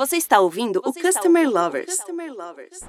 Você 0.00 0.16
está 0.16 0.40
ouvindo 0.40 0.80
Você 0.82 0.98
o 0.98 1.02
Customer 1.02 1.42
ouvindo 1.42 1.60
Lovers. 1.60 1.94
Customer 1.94 2.32
Lovers. 2.32 2.80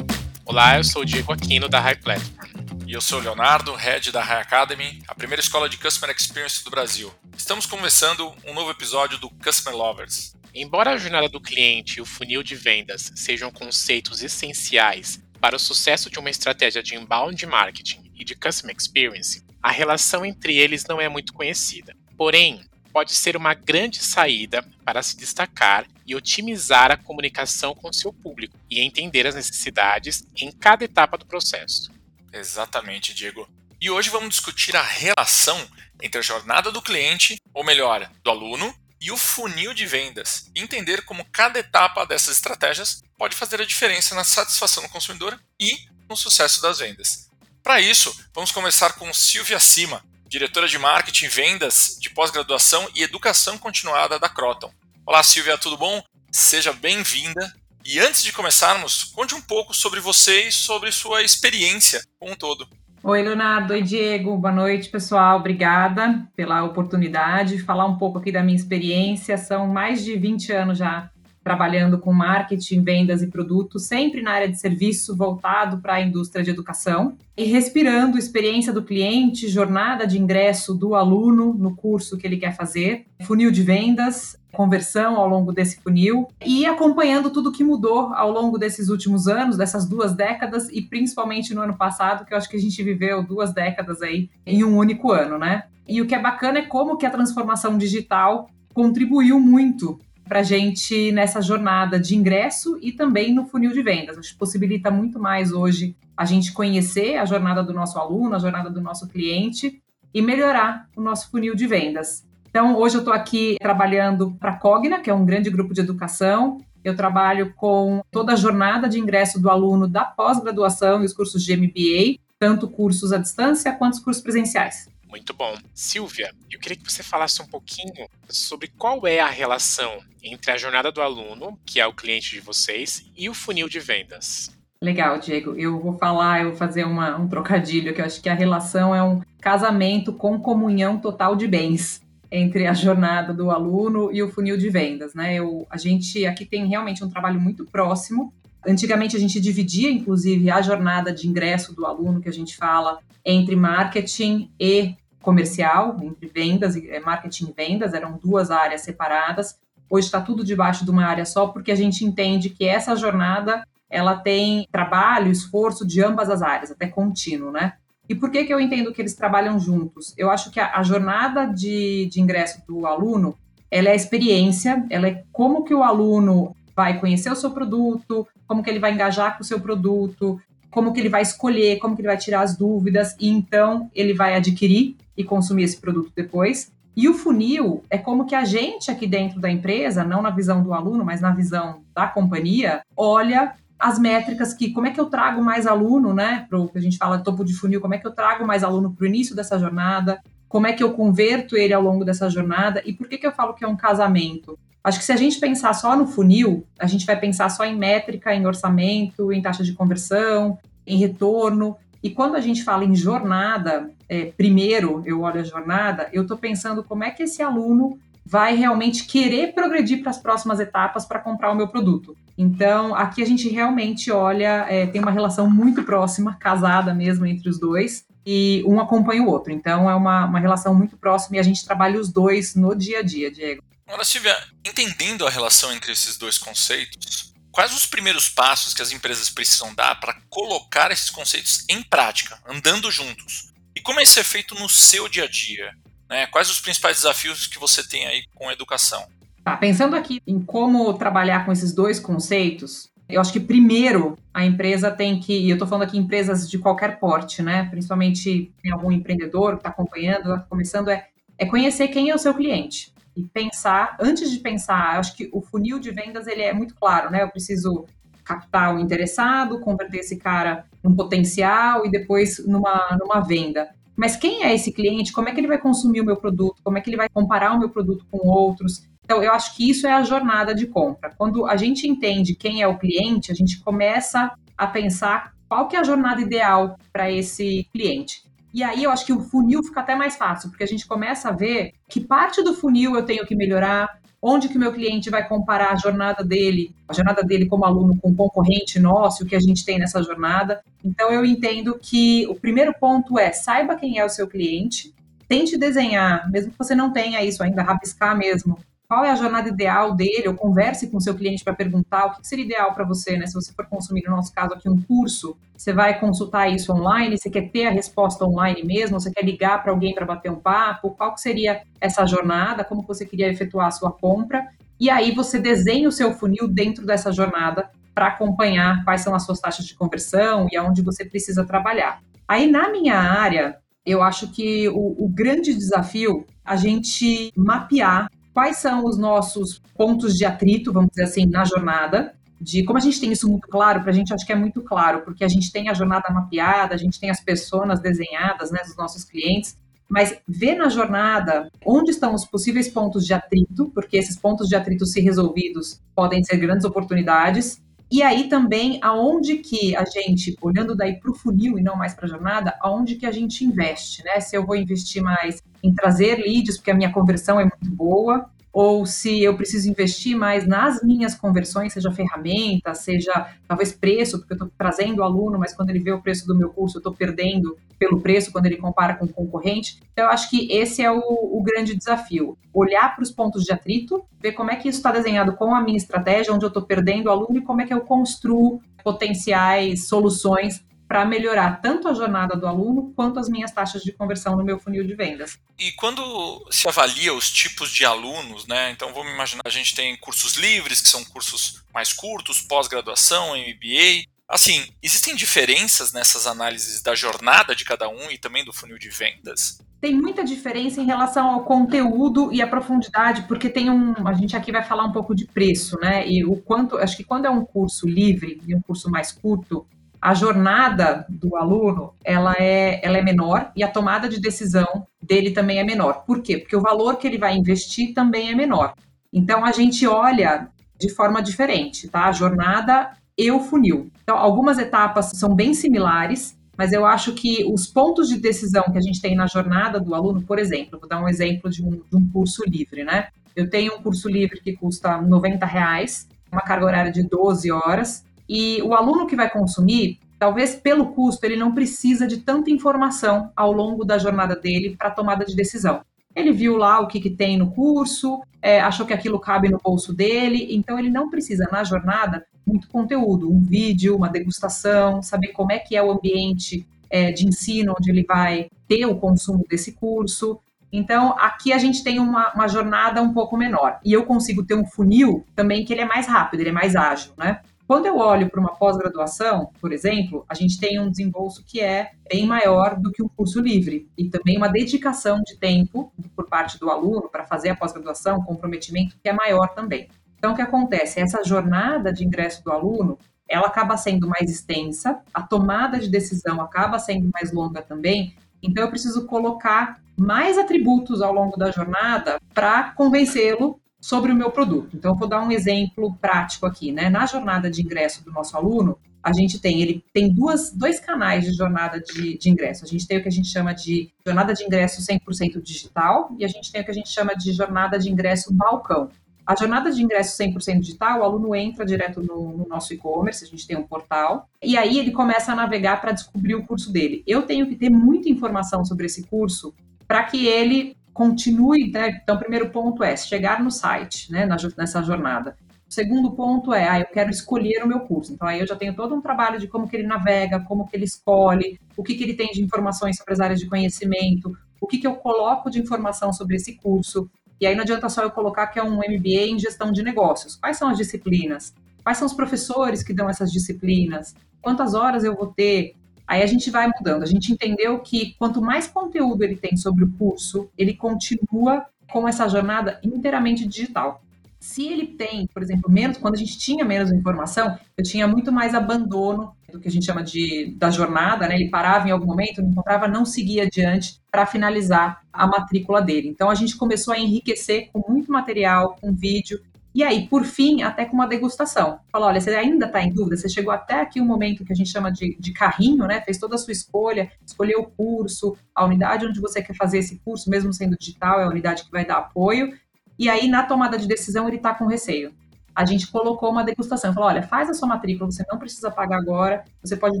Olá, 0.46 0.78
eu 0.78 0.82
sou 0.82 1.02
o 1.02 1.04
Diego 1.04 1.30
Aquino 1.30 1.68
da 1.68 1.78
High 1.78 1.96
Platform. 1.96 2.48
E 2.86 2.94
eu 2.94 3.02
sou 3.02 3.18
o 3.18 3.22
Leonardo, 3.22 3.74
head 3.74 4.10
da 4.10 4.22
High 4.22 4.40
Academy, 4.40 5.02
a 5.06 5.14
primeira 5.14 5.42
escola 5.42 5.68
de 5.68 5.76
Customer 5.76 6.16
Experience 6.16 6.64
do 6.64 6.70
Brasil. 6.70 7.12
Estamos 7.36 7.66
começando 7.66 8.32
um 8.46 8.54
novo 8.54 8.70
episódio 8.70 9.18
do 9.18 9.28
Customer 9.28 9.76
Lovers. 9.76 10.34
Embora 10.54 10.92
a 10.92 10.96
jornada 10.96 11.28
do 11.28 11.38
cliente 11.38 11.98
e 11.98 12.00
o 12.00 12.06
funil 12.06 12.42
de 12.42 12.54
vendas 12.54 13.12
sejam 13.14 13.50
conceitos 13.50 14.22
essenciais 14.22 15.22
para 15.38 15.56
o 15.56 15.60
sucesso 15.60 16.08
de 16.08 16.18
uma 16.18 16.30
estratégia 16.30 16.82
de 16.82 16.94
inbound 16.94 17.44
marketing 17.44 18.10
e 18.18 18.24
de 18.24 18.34
customer 18.34 18.74
experience, 18.74 19.44
a 19.62 19.70
relação 19.70 20.24
entre 20.24 20.56
eles 20.56 20.86
não 20.88 20.98
é 20.98 21.10
muito 21.10 21.34
conhecida. 21.34 21.94
Porém, 22.16 22.64
pode 22.92 23.14
ser 23.14 23.36
uma 23.36 23.54
grande 23.54 24.02
saída 24.02 24.62
para 24.84 25.02
se 25.02 25.16
destacar 25.16 25.86
e 26.06 26.14
otimizar 26.14 26.90
a 26.90 26.96
comunicação 26.96 27.74
com 27.74 27.92
seu 27.92 28.12
público 28.12 28.58
e 28.70 28.80
entender 28.80 29.26
as 29.26 29.34
necessidades 29.34 30.24
em 30.36 30.52
cada 30.52 30.84
etapa 30.84 31.16
do 31.16 31.26
processo. 31.26 31.90
Exatamente, 32.32 33.14
Diego. 33.14 33.48
E 33.80 33.90
hoje 33.90 34.10
vamos 34.10 34.30
discutir 34.30 34.76
a 34.76 34.82
relação 34.82 35.58
entre 36.00 36.18
a 36.18 36.22
jornada 36.22 36.70
do 36.70 36.82
cliente, 36.82 37.36
ou 37.52 37.64
melhor, 37.64 38.10
do 38.22 38.30
aluno, 38.30 38.74
e 39.00 39.10
o 39.10 39.16
funil 39.16 39.74
de 39.74 39.84
vendas, 39.84 40.48
e 40.54 40.60
entender 40.60 41.04
como 41.04 41.24
cada 41.24 41.58
etapa 41.58 42.06
dessas 42.06 42.36
estratégias 42.36 43.02
pode 43.18 43.34
fazer 43.34 43.60
a 43.60 43.66
diferença 43.66 44.14
na 44.14 44.22
satisfação 44.22 44.84
do 44.84 44.88
consumidor 44.88 45.40
e 45.58 45.72
no 46.08 46.16
sucesso 46.16 46.62
das 46.62 46.78
vendas. 46.78 47.28
Para 47.62 47.80
isso, 47.80 48.16
vamos 48.32 48.52
começar 48.52 48.92
com 48.92 49.12
Silvia 49.12 49.58
Cima, 49.58 50.04
diretora 50.32 50.66
de 50.66 50.78
marketing, 50.78 51.28
vendas, 51.28 51.98
de 52.00 52.08
pós-graduação 52.08 52.88
e 52.94 53.02
educação 53.02 53.58
continuada 53.58 54.18
da 54.18 54.30
Croton. 54.30 54.72
Olá, 55.04 55.22
Silvia, 55.22 55.58
tudo 55.58 55.76
bom? 55.76 56.02
Seja 56.30 56.72
bem-vinda. 56.72 57.52
E 57.84 58.00
antes 58.00 58.24
de 58.24 58.32
começarmos, 58.32 59.04
conte 59.04 59.34
um 59.34 59.42
pouco 59.42 59.74
sobre 59.74 60.00
você 60.00 60.48
e 60.48 60.52
sobre 60.52 60.90
sua 60.90 61.22
experiência 61.22 62.02
como 62.18 62.32
um 62.32 62.34
todo. 62.34 62.66
Oi, 63.02 63.20
Leonardo. 63.20 63.74
Oi, 63.74 63.82
Diego. 63.82 64.38
Boa 64.38 64.54
noite, 64.54 64.88
pessoal. 64.88 65.38
Obrigada 65.38 66.26
pela 66.34 66.64
oportunidade 66.64 67.58
de 67.58 67.62
falar 67.62 67.84
um 67.84 67.98
pouco 67.98 68.18
aqui 68.18 68.32
da 68.32 68.42
minha 68.42 68.56
experiência. 68.56 69.36
São 69.36 69.66
mais 69.66 70.02
de 70.02 70.16
20 70.16 70.50
anos 70.50 70.78
já 70.78 71.10
trabalhando 71.42 71.98
com 71.98 72.12
marketing, 72.12 72.82
vendas 72.82 73.22
e 73.22 73.26
produtos, 73.26 73.84
sempre 73.84 74.22
na 74.22 74.32
área 74.32 74.48
de 74.48 74.58
serviço, 74.58 75.16
voltado 75.16 75.78
para 75.78 75.94
a 75.94 76.00
indústria 76.00 76.44
de 76.44 76.50
educação, 76.50 77.16
e 77.36 77.44
respirando 77.44 78.18
experiência 78.18 78.72
do 78.72 78.82
cliente, 78.82 79.48
jornada 79.48 80.06
de 80.06 80.18
ingresso 80.18 80.74
do 80.74 80.94
aluno 80.94 81.54
no 81.54 81.74
curso 81.74 82.18
que 82.18 82.26
ele 82.26 82.36
quer 82.36 82.54
fazer, 82.54 83.06
funil 83.22 83.50
de 83.50 83.62
vendas, 83.62 84.36
conversão 84.52 85.16
ao 85.16 85.26
longo 85.28 85.50
desse 85.50 85.80
funil 85.80 86.28
e 86.44 86.66
acompanhando 86.66 87.30
tudo 87.30 87.50
que 87.50 87.64
mudou 87.64 88.12
ao 88.12 88.30
longo 88.30 88.58
desses 88.58 88.90
últimos 88.90 89.26
anos, 89.26 89.56
dessas 89.56 89.88
duas 89.88 90.14
décadas 90.14 90.68
e 90.68 90.82
principalmente 90.82 91.54
no 91.54 91.62
ano 91.62 91.74
passado, 91.74 92.26
que 92.26 92.34
eu 92.34 92.38
acho 92.38 92.48
que 92.48 92.56
a 92.56 92.60
gente 92.60 92.82
viveu 92.82 93.24
duas 93.24 93.52
décadas 93.52 94.02
aí 94.02 94.28
em 94.44 94.62
um 94.62 94.76
único 94.76 95.10
ano, 95.10 95.38
né? 95.38 95.64
E 95.88 96.00
o 96.00 96.06
que 96.06 96.14
é 96.14 96.20
bacana 96.20 96.58
é 96.58 96.62
como 96.62 96.96
que 96.96 97.06
a 97.06 97.10
transformação 97.10 97.78
digital 97.78 98.48
contribuiu 98.74 99.40
muito 99.40 99.98
para 100.32 100.40
a 100.40 100.42
gente 100.42 101.12
nessa 101.12 101.42
jornada 101.42 102.00
de 102.00 102.16
ingresso 102.16 102.78
e 102.80 102.90
também 102.90 103.34
no 103.34 103.44
funil 103.44 103.70
de 103.70 103.82
vendas. 103.82 104.16
Acho 104.16 104.32
que 104.32 104.38
possibilita 104.38 104.90
muito 104.90 105.20
mais 105.20 105.52
hoje 105.52 105.94
a 106.16 106.24
gente 106.24 106.54
conhecer 106.54 107.18
a 107.18 107.26
jornada 107.26 107.62
do 107.62 107.74
nosso 107.74 107.98
aluno, 107.98 108.34
a 108.34 108.38
jornada 108.38 108.70
do 108.70 108.80
nosso 108.80 109.06
cliente 109.08 109.82
e 110.14 110.22
melhorar 110.22 110.88
o 110.96 111.02
nosso 111.02 111.30
funil 111.30 111.54
de 111.54 111.66
vendas. 111.66 112.26
Então, 112.48 112.74
hoje 112.78 112.96
eu 112.96 113.00
estou 113.00 113.12
aqui 113.12 113.58
trabalhando 113.60 114.34
para 114.40 114.52
a 114.52 114.56
Cogna, 114.56 115.00
que 115.00 115.10
é 115.10 115.14
um 115.14 115.26
grande 115.26 115.50
grupo 115.50 115.74
de 115.74 115.82
educação. 115.82 116.56
Eu 116.82 116.96
trabalho 116.96 117.52
com 117.54 118.00
toda 118.10 118.32
a 118.32 118.36
jornada 118.36 118.88
de 118.88 118.98
ingresso 118.98 119.38
do 119.38 119.50
aluno 119.50 119.86
da 119.86 120.06
pós-graduação 120.06 121.02
e 121.02 121.04
os 121.04 121.12
cursos 121.12 121.44
de 121.44 121.54
MBA, 121.54 122.18
tanto 122.38 122.68
cursos 122.68 123.12
à 123.12 123.18
distância 123.18 123.70
quanto 123.70 123.92
os 123.92 124.00
cursos 124.00 124.22
presenciais. 124.22 124.88
Muito 125.12 125.34
bom. 125.34 125.54
Silvia, 125.74 126.32
eu 126.50 126.58
queria 126.58 126.74
que 126.74 126.90
você 126.90 127.02
falasse 127.02 127.42
um 127.42 127.46
pouquinho 127.46 128.08
sobre 128.30 128.68
qual 128.78 129.06
é 129.06 129.20
a 129.20 129.28
relação 129.28 129.98
entre 130.22 130.50
a 130.50 130.56
jornada 130.56 130.90
do 130.90 131.02
aluno, 131.02 131.58
que 131.66 131.78
é 131.78 131.86
o 131.86 131.92
cliente 131.92 132.30
de 132.30 132.40
vocês, 132.40 133.04
e 133.14 133.28
o 133.28 133.34
funil 133.34 133.68
de 133.68 133.78
vendas. 133.78 134.50
Legal, 134.80 135.18
Diego. 135.18 135.54
Eu 135.54 135.78
vou 135.78 135.98
falar, 135.98 136.40
eu 136.40 136.48
vou 136.48 136.56
fazer 136.56 136.84
uma, 136.84 137.18
um 137.18 137.28
trocadilho, 137.28 137.92
que 137.94 138.00
eu 138.00 138.06
acho 138.06 138.22
que 138.22 138.28
a 138.30 138.34
relação 138.34 138.94
é 138.94 139.02
um 139.02 139.20
casamento 139.38 140.14
com 140.14 140.40
comunhão 140.40 140.98
total 140.98 141.36
de 141.36 141.46
bens 141.46 142.00
entre 142.30 142.66
a 142.66 142.72
jornada 142.72 143.34
do 143.34 143.50
aluno 143.50 144.10
e 144.10 144.22
o 144.22 144.30
funil 144.30 144.56
de 144.56 144.70
vendas, 144.70 145.12
né? 145.12 145.34
Eu, 145.34 145.66
a 145.68 145.76
gente 145.76 146.24
aqui 146.24 146.46
tem 146.46 146.66
realmente 146.66 147.04
um 147.04 147.10
trabalho 147.10 147.38
muito 147.38 147.66
próximo. 147.66 148.32
Antigamente 148.66 149.14
a 149.14 149.20
gente 149.20 149.38
dividia, 149.38 149.90
inclusive, 149.90 150.50
a 150.50 150.62
jornada 150.62 151.12
de 151.12 151.28
ingresso 151.28 151.74
do 151.74 151.84
aluno, 151.84 152.22
que 152.22 152.30
a 152.30 152.32
gente 152.32 152.56
fala, 152.56 152.98
entre 153.24 153.54
marketing 153.54 154.50
e 154.58 154.94
comercial, 155.22 155.96
entre 156.02 156.26
vendas 156.26 156.76
e 156.76 156.88
eh, 156.90 157.00
marketing 157.00 157.48
e 157.48 157.52
vendas, 157.52 157.94
eram 157.94 158.18
duas 158.22 158.50
áreas 158.50 158.82
separadas. 158.82 159.58
Hoje 159.88 160.06
está 160.06 160.20
tudo 160.20 160.44
debaixo 160.44 160.84
de 160.84 160.90
uma 160.90 161.06
área 161.06 161.24
só, 161.24 161.48
porque 161.48 161.72
a 161.72 161.76
gente 161.76 162.04
entende 162.04 162.50
que 162.50 162.66
essa 162.66 162.94
jornada 162.96 163.64
ela 163.88 164.16
tem 164.16 164.66
trabalho, 164.72 165.30
esforço 165.30 165.86
de 165.86 166.02
ambas 166.02 166.30
as 166.30 166.42
áreas, 166.42 166.70
até 166.70 166.86
contínuo, 166.86 167.52
né? 167.52 167.74
E 168.08 168.14
por 168.14 168.30
que, 168.30 168.44
que 168.44 168.52
eu 168.52 168.60
entendo 168.60 168.92
que 168.92 169.00
eles 169.00 169.14
trabalham 169.14 169.58
juntos? 169.58 170.14
Eu 170.18 170.30
acho 170.30 170.50
que 170.50 170.58
a, 170.58 170.76
a 170.76 170.82
jornada 170.82 171.44
de, 171.46 172.06
de 172.10 172.20
ingresso 172.20 172.62
do 172.66 172.86
aluno, 172.86 173.36
ela 173.70 173.88
é 173.88 173.92
a 173.92 173.96
experiência, 173.96 174.84
ela 174.90 175.08
é 175.08 175.24
como 175.30 175.64
que 175.64 175.74
o 175.74 175.82
aluno 175.82 176.56
vai 176.74 176.98
conhecer 176.98 177.30
o 177.30 177.36
seu 177.36 177.50
produto, 177.50 178.26
como 178.46 178.62
que 178.62 178.70
ele 178.70 178.78
vai 178.78 178.92
engajar 178.92 179.36
com 179.36 179.42
o 179.42 179.46
seu 179.46 179.60
produto, 179.60 180.40
como 180.72 180.92
que 180.92 180.98
ele 180.98 181.08
vai 181.08 181.22
escolher, 181.22 181.78
como 181.78 181.94
que 181.94 182.00
ele 182.00 182.08
vai 182.08 182.16
tirar 182.16 182.40
as 182.40 182.56
dúvidas, 182.56 183.14
e 183.20 183.28
então 183.28 183.90
ele 183.94 184.14
vai 184.14 184.34
adquirir 184.34 184.96
e 185.16 185.22
consumir 185.22 185.64
esse 185.64 185.76
produto 185.76 186.10
depois. 186.16 186.72
E 186.96 187.08
o 187.08 187.14
funil 187.14 187.84
é 187.88 187.96
como 187.96 188.26
que 188.26 188.34
a 188.34 188.44
gente 188.44 188.90
aqui 188.90 189.06
dentro 189.06 189.40
da 189.40 189.50
empresa, 189.50 190.02
não 190.02 190.20
na 190.20 190.30
visão 190.30 190.62
do 190.62 190.74
aluno, 190.74 191.04
mas 191.04 191.20
na 191.20 191.30
visão 191.30 191.82
da 191.94 192.06
companhia, 192.06 192.82
olha 192.96 193.54
as 193.78 193.98
métricas 193.98 194.54
que 194.54 194.70
como 194.72 194.86
é 194.86 194.90
que 194.90 195.00
eu 195.00 195.06
trago 195.06 195.42
mais 195.42 195.66
aluno, 195.66 196.14
né? 196.14 196.46
Para 196.48 196.58
a 196.74 196.80
gente 196.80 196.96
fala 196.96 197.18
topo 197.18 197.44
de 197.44 197.52
funil, 197.52 197.80
como 197.80 197.94
é 197.94 197.98
que 197.98 198.06
eu 198.06 198.12
trago 198.12 198.46
mais 198.46 198.62
aluno 198.62 198.92
para 198.92 199.04
o 199.04 199.06
início 199.06 199.34
dessa 199.34 199.58
jornada, 199.58 200.20
como 200.52 200.66
é 200.66 200.74
que 200.74 200.82
eu 200.82 200.92
converto 200.92 201.56
ele 201.56 201.72
ao 201.72 201.80
longo 201.80 202.04
dessa 202.04 202.28
jornada 202.28 202.82
e 202.84 202.92
por 202.92 203.08
que, 203.08 203.16
que 203.16 203.26
eu 203.26 203.32
falo 203.32 203.54
que 203.54 203.64
é 203.64 203.66
um 203.66 203.74
casamento? 203.74 204.58
Acho 204.84 204.98
que 204.98 205.04
se 205.06 205.10
a 205.10 205.16
gente 205.16 205.40
pensar 205.40 205.72
só 205.72 205.96
no 205.96 206.06
funil, 206.06 206.66
a 206.78 206.86
gente 206.86 207.06
vai 207.06 207.18
pensar 207.18 207.48
só 207.48 207.64
em 207.64 207.74
métrica, 207.74 208.34
em 208.34 208.44
orçamento, 208.44 209.32
em 209.32 209.40
taxa 209.40 209.64
de 209.64 209.72
conversão, 209.72 210.58
em 210.86 210.98
retorno. 210.98 211.78
E 212.02 212.10
quando 212.10 212.34
a 212.34 212.40
gente 212.42 212.62
fala 212.64 212.84
em 212.84 212.94
jornada, 212.94 213.88
é, 214.06 214.26
primeiro 214.26 215.02
eu 215.06 215.22
olho 215.22 215.40
a 215.40 215.42
jornada, 215.42 216.10
eu 216.12 216.20
estou 216.20 216.36
pensando 216.36 216.84
como 216.84 217.02
é 217.02 217.10
que 217.10 217.22
esse 217.22 217.42
aluno 217.42 217.98
vai 218.22 218.54
realmente 218.54 219.06
querer 219.06 219.54
progredir 219.54 220.02
para 220.02 220.10
as 220.10 220.18
próximas 220.18 220.60
etapas 220.60 221.06
para 221.06 221.18
comprar 221.18 221.50
o 221.50 221.54
meu 221.54 221.68
produto. 221.68 222.14
Então, 222.36 222.94
aqui 222.94 223.22
a 223.22 223.26
gente 223.26 223.48
realmente 223.48 224.12
olha, 224.12 224.66
é, 224.68 224.84
tem 224.84 225.00
uma 225.00 225.10
relação 225.10 225.48
muito 225.48 225.82
próxima, 225.82 226.36
casada 226.38 226.92
mesmo 226.92 227.24
entre 227.24 227.48
os 227.48 227.58
dois, 227.58 228.04
e 228.24 228.62
um 228.66 228.80
acompanha 228.80 229.22
o 229.22 229.28
outro. 229.28 229.52
Então, 229.52 229.88
é 229.90 229.94
uma, 229.94 230.24
uma 230.26 230.38
relação 230.38 230.74
muito 230.74 230.96
próxima 230.96 231.36
e 231.36 231.40
a 231.40 231.42
gente 231.42 231.64
trabalha 231.64 232.00
os 232.00 232.10
dois 232.10 232.54
no 232.54 232.74
dia 232.74 233.00
a 233.00 233.02
dia, 233.02 233.30
Diego. 233.30 233.62
Agora, 233.86 234.04
Silvia, 234.04 234.36
entendendo 234.64 235.26
a 235.26 235.30
relação 235.30 235.72
entre 235.72 235.92
esses 235.92 236.16
dois 236.16 236.38
conceitos, 236.38 237.34
quais 237.50 237.74
os 237.74 237.86
primeiros 237.86 238.28
passos 238.28 238.72
que 238.72 238.82
as 238.82 238.92
empresas 238.92 239.28
precisam 239.28 239.74
dar 239.74 240.00
para 240.00 240.16
colocar 240.30 240.90
esses 240.90 241.10
conceitos 241.10 241.64
em 241.68 241.82
prática, 241.82 242.38
andando 242.46 242.90
juntos? 242.90 243.52
E 243.74 243.80
como 243.80 244.00
é 244.00 244.02
isso 244.02 244.18
é 244.18 244.24
feito 244.24 244.54
no 244.54 244.68
seu 244.68 245.08
dia 245.08 245.24
a 245.24 245.28
dia? 245.28 245.72
Né? 246.08 246.26
Quais 246.26 246.50
os 246.50 246.60
principais 246.60 246.98
desafios 246.98 247.46
que 247.46 247.58
você 247.58 247.82
tem 247.82 248.06
aí 248.06 248.24
com 248.34 248.48
a 248.48 248.52
educação? 248.52 249.06
Tá, 249.44 249.56
pensando 249.56 249.96
aqui 249.96 250.22
em 250.26 250.40
como 250.40 250.94
trabalhar 250.94 251.44
com 251.44 251.52
esses 251.52 251.74
dois 251.74 251.98
conceitos, 251.98 252.91
eu 253.12 253.20
acho 253.20 253.32
que 253.32 253.40
primeiro 253.40 254.18
a 254.32 254.44
empresa 254.44 254.90
tem 254.90 255.20
que, 255.20 255.38
e 255.38 255.50
eu 255.50 255.54
estou 255.54 255.68
falando 255.68 255.84
aqui 255.84 255.98
empresas 255.98 256.48
de 256.48 256.58
qualquer 256.58 256.98
porte, 256.98 257.42
né? 257.42 257.68
Principalmente 257.70 258.52
tem 258.62 258.72
algum 258.72 258.90
empreendedor 258.90 259.52
que 259.52 259.58
está 259.58 259.68
acompanhando, 259.70 260.24
tá 260.24 260.46
começando, 260.48 260.88
é, 260.88 261.06
é 261.38 261.46
conhecer 261.46 261.88
quem 261.88 262.10
é 262.10 262.14
o 262.14 262.18
seu 262.18 262.34
cliente 262.34 262.92
e 263.16 263.22
pensar, 263.22 263.96
antes 264.00 264.30
de 264.30 264.38
pensar, 264.38 264.98
acho 264.98 265.14
que 265.14 265.28
o 265.32 265.40
funil 265.40 265.78
de 265.78 265.90
vendas 265.90 266.26
ele 266.26 266.42
é 266.42 266.52
muito 266.52 266.74
claro, 266.74 267.10
né? 267.10 267.22
Eu 267.22 267.28
preciso 267.28 267.86
captar 268.24 268.74
o 268.74 268.78
interessado, 268.78 269.60
converter 269.60 269.98
esse 269.98 270.16
cara 270.16 270.64
num 270.82 270.94
potencial 270.94 271.84
e 271.84 271.90
depois 271.90 272.44
numa, 272.46 272.96
numa 272.98 273.20
venda. 273.20 273.68
Mas 273.94 274.16
quem 274.16 274.44
é 274.44 274.54
esse 274.54 274.72
cliente? 274.72 275.12
Como 275.12 275.28
é 275.28 275.32
que 275.32 275.40
ele 275.40 275.48
vai 275.48 275.58
consumir 275.58 276.00
o 276.00 276.04
meu 276.04 276.16
produto? 276.16 276.62
Como 276.64 276.78
é 276.78 276.80
que 276.80 276.88
ele 276.88 276.96
vai 276.96 277.08
comparar 277.08 277.52
o 277.52 277.58
meu 277.58 277.68
produto 277.68 278.06
com 278.10 278.26
outros? 278.26 278.88
Então, 279.04 279.22
eu 279.22 279.32
acho 279.32 279.56
que 279.56 279.68
isso 279.68 279.86
é 279.86 279.92
a 279.92 280.02
jornada 280.02 280.54
de 280.54 280.66
compra. 280.66 281.12
Quando 281.16 281.46
a 281.46 281.56
gente 281.56 281.88
entende 281.88 282.34
quem 282.34 282.62
é 282.62 282.68
o 282.68 282.78
cliente, 282.78 283.30
a 283.30 283.34
gente 283.34 283.60
começa 283.60 284.32
a 284.56 284.66
pensar 284.66 285.32
qual 285.48 285.68
que 285.68 285.76
é 285.76 285.80
a 285.80 285.84
jornada 285.84 286.20
ideal 286.20 286.78
para 286.92 287.10
esse 287.10 287.68
cliente. 287.72 288.22
E 288.54 288.62
aí 288.62 288.84
eu 288.84 288.90
acho 288.90 289.06
que 289.06 289.12
o 289.12 289.20
funil 289.20 289.62
fica 289.62 289.80
até 289.80 289.94
mais 289.94 290.16
fácil, 290.16 290.50
porque 290.50 290.64
a 290.64 290.66
gente 290.66 290.86
começa 290.86 291.28
a 291.28 291.32
ver 291.32 291.72
que 291.88 292.00
parte 292.00 292.42
do 292.42 292.54
funil 292.54 292.94
eu 292.94 293.04
tenho 293.04 293.26
que 293.26 293.34
melhorar, 293.34 294.00
onde 294.20 294.48
que 294.48 294.56
o 294.56 294.60
meu 294.60 294.72
cliente 294.72 295.10
vai 295.10 295.26
comparar 295.26 295.72
a 295.72 295.76
jornada 295.76 296.22
dele, 296.22 296.74
a 296.86 296.92
jornada 296.92 297.22
dele 297.22 297.46
como 297.46 297.64
aluno 297.64 297.98
com 297.98 298.10
um 298.10 298.14
concorrente 298.14 298.78
nosso, 298.78 299.24
o 299.24 299.26
que 299.26 299.34
a 299.34 299.40
gente 299.40 299.64
tem 299.64 299.78
nessa 299.78 300.02
jornada. 300.02 300.62
Então 300.84 301.10
eu 301.10 301.24
entendo 301.24 301.78
que 301.80 302.26
o 302.28 302.34
primeiro 302.34 302.74
ponto 302.78 303.18
é 303.18 303.32
saiba 303.32 303.74
quem 303.74 303.98
é 303.98 304.04
o 304.04 304.10
seu 304.10 304.28
cliente, 304.28 304.94
tente 305.26 305.56
desenhar, 305.56 306.30
mesmo 306.30 306.52
que 306.52 306.58
você 306.58 306.74
não 306.74 306.92
tenha 306.92 307.24
isso 307.24 307.42
ainda, 307.42 307.62
rabiscar 307.62 308.16
mesmo, 308.16 308.58
qual 308.92 309.06
é 309.06 309.10
a 309.10 309.16
jornada 309.16 309.48
ideal 309.48 309.94
dele, 309.94 310.28
ou 310.28 310.34
converse 310.34 310.86
com 310.90 310.98
o 310.98 311.00
seu 311.00 311.14
cliente 311.14 311.42
para 311.42 311.54
perguntar 311.54 312.04
o 312.04 312.10
que 312.10 312.28
seria 312.28 312.44
ideal 312.44 312.74
para 312.74 312.84
você, 312.84 313.16
né? 313.16 313.26
Se 313.26 313.32
você 313.32 313.50
for 313.50 313.66
consumir, 313.66 314.02
no 314.04 314.14
nosso 314.14 314.30
caso 314.34 314.52
aqui, 314.52 314.68
um 314.68 314.82
curso, 314.82 315.34
você 315.56 315.72
vai 315.72 315.98
consultar 315.98 316.52
isso 316.52 316.70
online, 316.74 317.16
você 317.16 317.30
quer 317.30 317.48
ter 317.48 317.64
a 317.64 317.70
resposta 317.70 318.22
online 318.22 318.62
mesmo, 318.62 319.00
você 319.00 319.10
quer 319.10 319.24
ligar 319.24 319.62
para 319.62 319.72
alguém 319.72 319.94
para 319.94 320.04
bater 320.04 320.30
um 320.30 320.38
papo, 320.38 320.90
qual 320.90 321.14
que 321.14 321.22
seria 321.22 321.62
essa 321.80 322.04
jornada, 322.04 322.64
como 322.64 322.82
você 322.82 323.06
queria 323.06 323.30
efetuar 323.30 323.68
a 323.68 323.70
sua 323.70 323.90
compra, 323.90 324.46
e 324.78 324.90
aí 324.90 325.14
você 325.14 325.38
desenha 325.38 325.88
o 325.88 325.92
seu 325.92 326.12
funil 326.12 326.46
dentro 326.46 326.84
dessa 326.84 327.10
jornada 327.10 327.70
para 327.94 328.08
acompanhar 328.08 328.84
quais 328.84 329.00
são 329.00 329.14
as 329.14 329.24
suas 329.24 329.40
taxas 329.40 329.64
de 329.64 329.74
conversão 329.74 330.48
e 330.52 330.56
aonde 330.58 330.82
você 330.82 331.02
precisa 331.02 331.46
trabalhar. 331.46 332.02
Aí 332.28 332.46
na 332.46 332.70
minha 332.70 332.98
área, 332.98 333.56
eu 333.86 334.02
acho 334.02 334.30
que 334.30 334.68
o, 334.68 335.02
o 335.02 335.08
grande 335.08 335.54
desafio 335.54 336.26
a 336.44 336.56
gente 336.56 337.32
mapear 337.34 338.08
quais 338.32 338.58
são 338.58 338.84
os 338.84 338.98
nossos 338.98 339.60
pontos 339.76 340.16
de 340.16 340.24
atrito, 340.24 340.72
vamos 340.72 340.90
dizer 340.90 341.04
assim, 341.04 341.26
na 341.26 341.44
jornada. 341.44 342.14
De 342.40 342.64
como 342.64 342.76
a 342.76 342.80
gente 342.80 343.00
tem 343.00 343.12
isso 343.12 343.28
muito 343.30 343.46
claro, 343.46 343.82
para 343.82 343.90
a 343.90 343.94
gente 343.94 344.12
acho 344.12 344.26
que 344.26 344.32
é 344.32 344.36
muito 344.36 344.62
claro, 344.62 345.02
porque 345.02 345.22
a 345.22 345.28
gente 345.28 345.52
tem 345.52 345.68
a 345.68 345.74
jornada 345.74 346.12
mapeada, 346.12 346.74
a 346.74 346.76
gente 346.78 346.98
tem 346.98 347.08
as 347.08 347.20
pessoas 347.20 347.80
desenhadas, 347.80 348.50
né, 348.50 348.58
dos 348.64 348.76
nossos 348.76 349.04
clientes, 349.04 349.56
mas 349.88 350.18
ver 350.26 350.56
na 350.56 350.68
jornada 350.68 351.48
onde 351.64 351.92
estão 351.92 352.14
os 352.14 352.24
possíveis 352.24 352.68
pontos 352.68 353.06
de 353.06 353.14
atrito, 353.14 353.70
porque 353.72 353.96
esses 353.96 354.18
pontos 354.18 354.48
de 354.48 354.56
atrito, 354.56 354.84
se 354.86 355.00
resolvidos, 355.00 355.80
podem 355.94 356.24
ser 356.24 356.36
grandes 356.38 356.64
oportunidades, 356.64 357.62
e 357.92 358.02
aí 358.02 358.26
também 358.26 358.78
aonde 358.82 359.36
que 359.36 359.76
a 359.76 359.84
gente, 359.84 360.34
olhando 360.40 360.74
daí 360.74 360.98
para 360.98 361.10
o 361.10 361.14
funil 361.14 361.58
e 361.58 361.62
não 361.62 361.76
mais 361.76 361.92
para 361.92 362.06
a 362.06 362.08
jornada, 362.08 362.56
aonde 362.62 362.96
que 362.96 363.04
a 363.04 363.12
gente 363.12 363.44
investe, 363.44 364.02
né? 364.02 364.18
Se 364.18 364.34
eu 364.34 364.46
vou 364.46 364.56
investir 364.56 365.02
mais 365.02 365.42
em 365.62 365.74
trazer 365.74 366.16
leads, 366.16 366.56
porque 366.56 366.70
a 366.70 366.74
minha 366.74 366.92
conversão 366.92 367.38
é 367.38 367.44
muito 367.44 367.70
boa, 367.70 368.28
ou 368.52 368.84
se 368.84 369.22
eu 369.22 369.34
preciso 369.34 369.70
investir 369.70 370.14
mais 370.14 370.46
nas 370.46 370.82
minhas 370.82 371.14
conversões, 371.14 371.72
seja 371.72 371.90
ferramenta, 371.90 372.74
seja 372.74 373.28
talvez 373.48 373.72
preço, 373.72 374.18
porque 374.18 374.34
eu 374.34 374.36
estou 374.36 374.50
trazendo 374.58 375.02
aluno, 375.02 375.38
mas 375.38 375.54
quando 375.54 375.70
ele 375.70 375.78
vê 375.78 375.90
o 375.90 376.02
preço 376.02 376.26
do 376.26 376.36
meu 376.36 376.50
curso, 376.50 376.76
eu 376.76 376.80
estou 376.80 376.92
perdendo 376.92 377.56
pelo 377.78 378.00
preço 378.00 378.30
quando 378.30 378.46
ele 378.46 378.58
compara 378.58 378.94
com 378.94 379.06
o 379.06 379.12
concorrente. 379.12 379.80
Então, 379.92 380.04
eu 380.04 380.10
acho 380.10 380.28
que 380.28 380.52
esse 380.52 380.82
é 380.82 380.92
o, 380.92 381.00
o 381.00 381.42
grande 381.42 381.74
desafio. 381.74 382.36
Olhar 382.52 382.94
para 382.94 383.02
os 383.02 383.10
pontos 383.10 383.42
de 383.42 383.52
atrito, 383.52 384.04
ver 384.20 384.32
como 384.32 384.50
é 384.50 384.56
que 384.56 384.68
isso 384.68 384.78
está 384.78 384.92
desenhado 384.92 385.32
com 385.34 385.54
a 385.54 385.62
minha 385.62 385.78
estratégia, 385.78 386.32
onde 386.34 386.44
eu 386.44 386.48
estou 386.48 386.62
perdendo 386.62 387.10
aluno 387.10 387.38
e 387.38 387.42
como 387.42 387.62
é 387.62 387.66
que 387.66 387.72
eu 387.72 387.80
construo 387.80 388.60
potenciais 388.84 389.88
soluções 389.88 390.62
para 390.92 391.06
melhorar 391.06 391.62
tanto 391.62 391.88
a 391.88 391.94
jornada 391.94 392.36
do 392.36 392.46
aluno 392.46 392.92
quanto 392.94 393.18
as 393.18 393.26
minhas 393.26 393.50
taxas 393.50 393.82
de 393.82 393.92
conversão 393.92 394.36
no 394.36 394.44
meu 394.44 394.58
funil 394.58 394.86
de 394.86 394.94
vendas. 394.94 395.38
E 395.58 395.72
quando 395.72 396.02
se 396.50 396.68
avalia 396.68 397.14
os 397.14 397.30
tipos 397.30 397.70
de 397.70 397.82
alunos, 397.82 398.46
né? 398.46 398.70
Então 398.72 398.92
vamos 398.92 399.10
imaginar, 399.10 399.40
a 399.42 399.48
gente 399.48 399.74
tem 399.74 399.96
cursos 399.96 400.34
livres, 400.34 400.82
que 400.82 400.90
são 400.90 401.02
cursos 401.02 401.64
mais 401.72 401.94
curtos, 401.94 402.42
pós-graduação, 402.42 403.28
MBA. 403.28 404.04
Assim, 404.28 404.62
existem 404.82 405.16
diferenças 405.16 405.94
nessas 405.94 406.26
análises 406.26 406.82
da 406.82 406.94
jornada 406.94 407.56
de 407.56 407.64
cada 407.64 407.88
um 407.88 408.10
e 408.10 408.18
também 408.18 408.44
do 408.44 408.52
funil 408.52 408.78
de 408.78 408.90
vendas? 408.90 409.62
Tem 409.80 409.94
muita 409.94 410.22
diferença 410.22 410.78
em 410.82 410.84
relação 410.84 411.30
ao 411.30 411.44
conteúdo 411.44 412.30
e 412.34 412.42
à 412.42 412.46
profundidade, 412.46 413.22
porque 413.22 413.48
tem 413.48 413.70
um. 413.70 413.94
A 414.06 414.12
gente 414.12 414.36
aqui 414.36 414.52
vai 414.52 414.62
falar 414.62 414.84
um 414.84 414.92
pouco 414.92 415.14
de 415.14 415.24
preço, 415.24 415.78
né? 415.80 416.06
E 416.06 416.22
o 416.22 416.36
quanto. 416.36 416.76
Acho 416.76 416.98
que 416.98 417.02
quando 417.02 417.24
é 417.24 417.30
um 417.30 417.46
curso 417.46 417.88
livre 417.88 418.42
e 418.46 418.54
um 418.54 418.60
curso 418.60 418.90
mais 418.90 419.10
curto, 419.10 419.66
a 420.02 420.14
jornada 420.14 421.06
do 421.08 421.36
aluno 421.36 421.94
ela 422.04 422.34
é, 422.36 422.84
ela 422.84 422.98
é 422.98 423.02
menor 423.02 423.52
e 423.54 423.62
a 423.62 423.68
tomada 423.68 424.08
de 424.08 424.20
decisão 424.20 424.84
dele 425.00 425.30
também 425.30 425.60
é 425.60 425.64
menor. 425.64 426.02
Por 426.04 426.20
quê? 426.20 426.38
Porque 426.38 426.56
o 426.56 426.60
valor 426.60 426.96
que 426.96 427.06
ele 427.06 427.18
vai 427.18 427.36
investir 427.36 427.94
também 427.94 428.28
é 428.28 428.34
menor. 428.34 428.74
Então 429.12 429.44
a 429.44 429.52
gente 429.52 429.86
olha 429.86 430.48
de 430.76 430.88
forma 430.88 431.22
diferente, 431.22 431.86
tá? 431.86 432.06
A 432.06 432.12
jornada 432.12 432.90
e 433.16 433.30
o 433.30 433.38
funil. 433.38 433.92
Então 434.02 434.16
algumas 434.16 434.58
etapas 434.58 435.12
são 435.14 435.36
bem 435.36 435.54
similares, 435.54 436.36
mas 436.58 436.72
eu 436.72 436.84
acho 436.84 437.12
que 437.12 437.44
os 437.44 437.68
pontos 437.68 438.08
de 438.08 438.18
decisão 438.18 438.64
que 438.72 438.78
a 438.78 438.82
gente 438.82 439.00
tem 439.00 439.14
na 439.14 439.28
jornada 439.28 439.78
do 439.78 439.94
aluno, 439.94 440.20
por 440.22 440.36
exemplo, 440.36 440.80
vou 440.80 440.88
dar 440.88 441.00
um 441.00 441.08
exemplo 441.08 441.48
de 441.48 441.64
um, 441.64 441.70
de 441.70 441.96
um 441.96 442.08
curso 442.12 442.42
livre, 442.44 442.82
né? 442.82 443.06
Eu 443.36 443.48
tenho 443.48 443.76
um 443.76 443.82
curso 443.82 444.08
livre 444.08 444.40
que 444.40 444.56
custa 444.56 445.00
90 445.00 445.46
reais, 445.46 446.08
uma 446.30 446.42
carga 446.42 446.66
horária 446.66 446.90
de 446.90 447.04
12 447.04 447.52
horas, 447.52 448.04
e 448.34 448.62
o 448.62 448.72
aluno 448.72 449.06
que 449.06 449.14
vai 449.14 449.28
consumir, 449.28 449.98
talvez 450.18 450.56
pelo 450.56 450.94
custo, 450.94 451.26
ele 451.26 451.36
não 451.36 451.52
precisa 451.52 452.06
de 452.06 452.16
tanta 452.16 452.50
informação 452.50 453.30
ao 453.36 453.52
longo 453.52 453.84
da 453.84 453.98
jornada 453.98 454.34
dele 454.34 454.74
para 454.74 454.90
tomada 454.90 455.22
de 455.22 455.36
decisão. 455.36 455.82
Ele 456.16 456.32
viu 456.32 456.56
lá 456.56 456.80
o 456.80 456.86
que, 456.86 456.98
que 456.98 457.10
tem 457.10 457.36
no 457.36 457.50
curso, 457.50 458.22
é, 458.40 458.58
achou 458.58 458.86
que 458.86 458.94
aquilo 458.94 459.20
cabe 459.20 459.50
no 459.50 459.58
bolso 459.62 459.92
dele, 459.92 460.48
então 460.50 460.78
ele 460.78 460.88
não 460.88 461.10
precisa, 461.10 461.46
na 461.52 461.62
jornada, 461.62 462.24
muito 462.46 462.68
conteúdo, 462.68 463.30
um 463.30 463.42
vídeo, 463.42 463.94
uma 463.94 464.08
degustação, 464.08 465.02
saber 465.02 465.28
como 465.28 465.52
é 465.52 465.58
que 465.58 465.76
é 465.76 465.82
o 465.82 465.90
ambiente 465.90 466.66
é, 466.88 467.12
de 467.12 467.26
ensino 467.26 467.74
onde 467.78 467.90
ele 467.90 468.02
vai 468.02 468.46
ter 468.66 468.86
o 468.86 468.96
consumo 468.96 469.44
desse 469.46 469.72
curso. 469.72 470.40
Então, 470.72 471.14
aqui 471.18 471.52
a 471.52 471.58
gente 471.58 471.84
tem 471.84 471.98
uma, 471.98 472.32
uma 472.32 472.48
jornada 472.48 473.02
um 473.02 473.12
pouco 473.12 473.36
menor. 473.36 473.78
E 473.84 473.92
eu 473.92 474.04
consigo 474.04 474.42
ter 474.42 474.54
um 474.54 474.64
funil 474.64 475.22
também 475.36 475.66
que 475.66 475.74
ele 475.74 475.82
é 475.82 475.86
mais 475.86 476.06
rápido, 476.06 476.40
ele 476.40 476.48
é 476.48 476.52
mais 476.52 476.74
ágil, 476.74 477.12
né? 477.18 477.40
Quando 477.72 477.86
eu 477.86 477.96
olho 477.96 478.28
para 478.28 478.38
uma 478.38 478.54
pós-graduação, 478.54 479.50
por 479.58 479.72
exemplo, 479.72 480.26
a 480.28 480.34
gente 480.34 480.60
tem 480.60 480.78
um 480.78 480.90
desembolso 480.90 481.42
que 481.42 481.58
é 481.58 481.92
bem 482.06 482.26
maior 482.26 482.78
do 482.78 482.92
que 482.92 483.02
um 483.02 483.08
curso 483.08 483.40
livre 483.40 483.88
e 483.96 484.10
também 484.10 484.36
uma 484.36 484.48
dedicação 484.48 485.22
de 485.22 485.38
tempo 485.38 485.90
por 486.14 486.28
parte 486.28 486.60
do 486.60 486.68
aluno 486.68 487.08
para 487.08 487.24
fazer 487.24 487.48
a 487.48 487.56
pós-graduação, 487.56 488.18
um 488.18 488.24
comprometimento 488.24 488.94
que 489.02 489.08
é 489.08 489.12
maior 489.14 489.54
também. 489.54 489.88
Então, 490.18 490.32
o 490.32 490.36
que 490.36 490.42
acontece? 490.42 491.00
Essa 491.00 491.24
jornada 491.24 491.90
de 491.90 492.04
ingresso 492.04 492.44
do 492.44 492.52
aluno, 492.52 492.98
ela 493.26 493.46
acaba 493.46 493.74
sendo 493.78 494.06
mais 494.06 494.30
extensa, 494.30 495.00
a 495.14 495.22
tomada 495.22 495.78
de 495.78 495.88
decisão 495.88 496.42
acaba 496.42 496.78
sendo 496.78 497.08
mais 497.10 497.32
longa 497.32 497.62
também, 497.62 498.14
então 498.42 498.64
eu 498.64 498.68
preciso 498.68 499.06
colocar 499.06 499.80
mais 499.96 500.36
atributos 500.36 501.00
ao 501.00 501.14
longo 501.14 501.38
da 501.38 501.50
jornada 501.50 502.20
para 502.34 502.72
convencê-lo 502.72 503.61
sobre 503.82 504.12
o 504.12 504.14
meu 504.14 504.30
produto. 504.30 504.76
Então, 504.76 504.92
eu 504.92 504.96
vou 504.96 505.08
dar 505.08 505.20
um 505.20 505.32
exemplo 505.32 505.92
prático 506.00 506.46
aqui, 506.46 506.70
né? 506.70 506.88
Na 506.88 507.04
jornada 507.04 507.50
de 507.50 507.60
ingresso 507.60 508.04
do 508.04 508.12
nosso 508.12 508.36
aluno, 508.36 508.78
a 509.02 509.12
gente 509.12 509.40
tem, 509.40 509.60
ele 509.60 509.84
tem 509.92 510.14
duas, 510.14 510.52
dois 510.52 510.78
canais 510.78 511.24
de 511.24 511.32
jornada 511.32 511.80
de, 511.80 512.16
de 512.16 512.30
ingresso. 512.30 512.64
A 512.64 512.68
gente 512.68 512.86
tem 512.86 512.98
o 512.98 513.02
que 513.02 513.08
a 513.08 513.12
gente 513.12 513.28
chama 513.28 513.52
de 513.52 513.90
jornada 514.06 514.32
de 514.32 514.44
ingresso 514.44 514.80
100% 514.80 515.42
digital 515.42 516.14
e 516.16 516.24
a 516.24 516.28
gente 516.28 516.52
tem 516.52 516.62
o 516.62 516.64
que 516.64 516.70
a 516.70 516.74
gente 516.74 516.90
chama 516.90 517.16
de 517.16 517.32
jornada 517.32 517.76
de 517.76 517.90
ingresso 517.90 518.32
balcão. 518.32 518.88
A 519.26 519.34
jornada 519.34 519.72
de 519.72 519.82
ingresso 519.82 520.16
100% 520.22 520.60
digital, 520.60 521.00
o 521.00 521.02
aluno 521.02 521.34
entra 521.34 521.64
direto 521.64 522.00
no, 522.00 522.36
no 522.36 522.46
nosso 522.46 522.72
e-commerce, 522.72 523.24
a 523.24 523.28
gente 523.28 523.46
tem 523.46 523.56
um 523.56 523.62
portal, 523.62 524.28
e 524.42 524.56
aí 524.56 524.78
ele 524.78 524.92
começa 524.92 525.32
a 525.32 525.34
navegar 525.34 525.80
para 525.80 525.92
descobrir 525.92 526.34
o 526.34 526.44
curso 526.44 526.72
dele. 526.72 527.02
Eu 527.06 527.22
tenho 527.22 527.48
que 527.48 527.56
ter 527.56 527.70
muita 527.70 528.08
informação 528.08 528.64
sobre 528.64 528.86
esse 528.86 529.04
curso 529.04 529.52
para 529.86 530.04
que 530.04 530.26
ele 530.26 530.76
continue, 530.92 531.70
né? 531.70 532.00
Então, 532.02 532.16
o 532.16 532.18
primeiro 532.18 532.50
ponto 532.50 532.82
é 532.84 532.96
chegar 532.96 533.42
no 533.42 533.50
site, 533.50 534.10
né, 534.10 534.28
nessa 534.56 534.82
jornada. 534.82 535.36
O 535.68 535.72
segundo 535.72 536.12
ponto 536.12 536.52
é, 536.52 536.68
ah, 536.68 536.80
eu 536.80 536.86
quero 536.86 537.10
escolher 537.10 537.64
o 537.64 537.66
meu 537.66 537.80
curso. 537.80 538.12
Então, 538.12 538.28
aí 538.28 538.40
eu 538.40 538.46
já 538.46 538.54
tenho 538.54 538.74
todo 538.74 538.94
um 538.94 539.00
trabalho 539.00 539.38
de 539.38 539.48
como 539.48 539.66
que 539.66 539.74
ele 539.74 539.86
navega, 539.86 540.40
como 540.40 540.66
que 540.66 540.76
ele 540.76 540.84
escolhe, 540.84 541.58
o 541.76 541.82
que, 541.82 541.94
que 541.94 542.04
ele 542.04 542.14
tem 542.14 542.28
de 542.28 542.42
informações 542.42 542.98
sobre 542.98 543.14
as 543.14 543.20
áreas 543.20 543.40
de 543.40 543.48
conhecimento, 543.48 544.36
o 544.60 544.66
que, 544.66 544.78
que 544.78 544.86
eu 544.86 544.94
coloco 544.96 545.50
de 545.50 545.58
informação 545.58 546.12
sobre 546.12 546.36
esse 546.36 546.56
curso. 546.56 547.10
E 547.40 547.46
aí 547.46 547.54
não 547.54 547.62
adianta 547.62 547.88
só 547.88 548.02
eu 548.02 548.10
colocar 548.10 548.48
que 548.48 548.58
é 548.58 548.62
um 548.62 548.76
MBA 548.76 549.30
em 549.30 549.38
gestão 549.38 549.72
de 549.72 549.82
negócios. 549.82 550.36
Quais 550.36 550.58
são 550.58 550.68
as 550.68 550.76
disciplinas? 550.76 551.54
Quais 551.82 551.98
são 551.98 552.06
os 552.06 552.12
professores 552.12 552.82
que 552.82 552.92
dão 552.92 553.08
essas 553.08 553.32
disciplinas? 553.32 554.14
Quantas 554.40 554.74
horas 554.74 555.04
eu 555.04 555.16
vou 555.16 555.28
ter? 555.28 555.74
Aí 556.12 556.22
a 556.22 556.26
gente 556.26 556.50
vai 556.50 556.68
mudando. 556.68 557.04
A 557.04 557.06
gente 557.06 557.32
entendeu 557.32 557.78
que 557.78 558.14
quanto 558.18 558.42
mais 558.42 558.66
conteúdo 558.66 559.22
ele 559.22 559.34
tem 559.34 559.56
sobre 559.56 559.82
o 559.82 559.92
curso, 559.92 560.50
ele 560.58 560.74
continua 560.74 561.64
com 561.90 562.06
essa 562.06 562.28
jornada 562.28 562.78
inteiramente 562.84 563.48
digital. 563.48 564.02
Se 564.38 564.66
ele 564.66 564.88
tem, 564.88 565.26
por 565.32 565.42
exemplo, 565.42 565.72
menos, 565.72 565.96
quando 565.96 566.16
a 566.16 566.18
gente 566.18 566.38
tinha 566.38 566.66
menos 566.66 566.92
informação, 566.92 567.58
eu 567.78 567.82
tinha 567.82 568.06
muito 568.06 568.30
mais 568.30 568.54
abandono 568.54 569.34
do 569.50 569.58
que 569.58 569.68
a 569.68 569.70
gente 569.70 569.86
chama 569.86 570.02
de 570.02 570.54
da 570.58 570.68
jornada, 570.68 571.26
né? 571.26 571.34
Ele 571.34 571.48
parava 571.48 571.88
em 571.88 571.92
algum 571.92 572.08
momento, 572.08 572.42
não 572.42 572.50
encontrava, 572.50 572.86
não 572.86 573.06
seguia 573.06 573.44
adiante 573.44 573.98
para 574.10 574.26
finalizar 574.26 575.00
a 575.10 575.26
matrícula 575.26 575.80
dele. 575.80 576.08
Então 576.08 576.28
a 576.28 576.34
gente 576.34 576.58
começou 576.58 576.92
a 576.92 576.98
enriquecer 576.98 577.70
com 577.72 577.90
muito 577.90 578.12
material, 578.12 578.76
com 578.78 578.92
vídeo, 578.92 579.40
e 579.74 579.82
aí, 579.82 580.06
por 580.06 580.24
fim, 580.24 580.62
até 580.62 580.84
com 580.84 580.94
uma 580.94 581.06
degustação. 581.06 581.80
Fala, 581.90 582.06
olha, 582.06 582.20
você 582.20 582.30
ainda 582.34 582.66
está 582.66 582.82
em 582.82 582.92
dúvida? 582.92 583.16
Você 583.16 583.28
chegou 583.28 583.52
até 583.52 583.80
aqui 583.80 584.00
um 584.00 584.04
momento 584.04 584.44
que 584.44 584.52
a 584.52 584.56
gente 584.56 584.70
chama 584.70 584.92
de, 584.92 585.16
de 585.18 585.32
carrinho, 585.32 585.86
né? 585.86 586.02
Fez 586.02 586.18
toda 586.18 586.34
a 586.34 586.38
sua 586.38 586.52
escolha, 586.52 587.10
escolheu 587.24 587.60
o 587.60 587.70
curso, 587.70 588.36
a 588.54 588.64
unidade 588.66 589.06
onde 589.06 589.18
você 589.18 589.42
quer 589.42 589.56
fazer 589.56 589.78
esse 589.78 589.98
curso, 590.00 590.28
mesmo 590.28 590.52
sendo 590.52 590.76
digital, 590.76 591.20
é 591.20 591.24
a 591.24 591.28
unidade 591.28 591.64
que 591.64 591.70
vai 591.70 591.86
dar 591.86 591.98
apoio. 591.98 592.52
e 592.98 593.08
aí 593.08 593.26
na 593.28 593.42
tomada 593.44 593.78
de 593.78 593.88
decisão 593.88 594.28
ele 594.28 594.36
está 594.36 594.54
com 594.54 594.66
receio. 594.66 595.12
A 595.54 595.64
gente 595.64 595.90
colocou 595.90 596.30
uma 596.30 596.44
degustação, 596.44 596.92
falou, 596.92 597.08
olha, 597.08 597.22
faz 597.22 597.48
a 597.50 597.54
sua 597.54 597.68
matrícula, 597.68 598.10
você 598.10 598.24
não 598.30 598.38
precisa 598.38 598.70
pagar 598.70 598.98
agora, 598.98 599.44
você 599.62 599.76
pode 599.76 600.00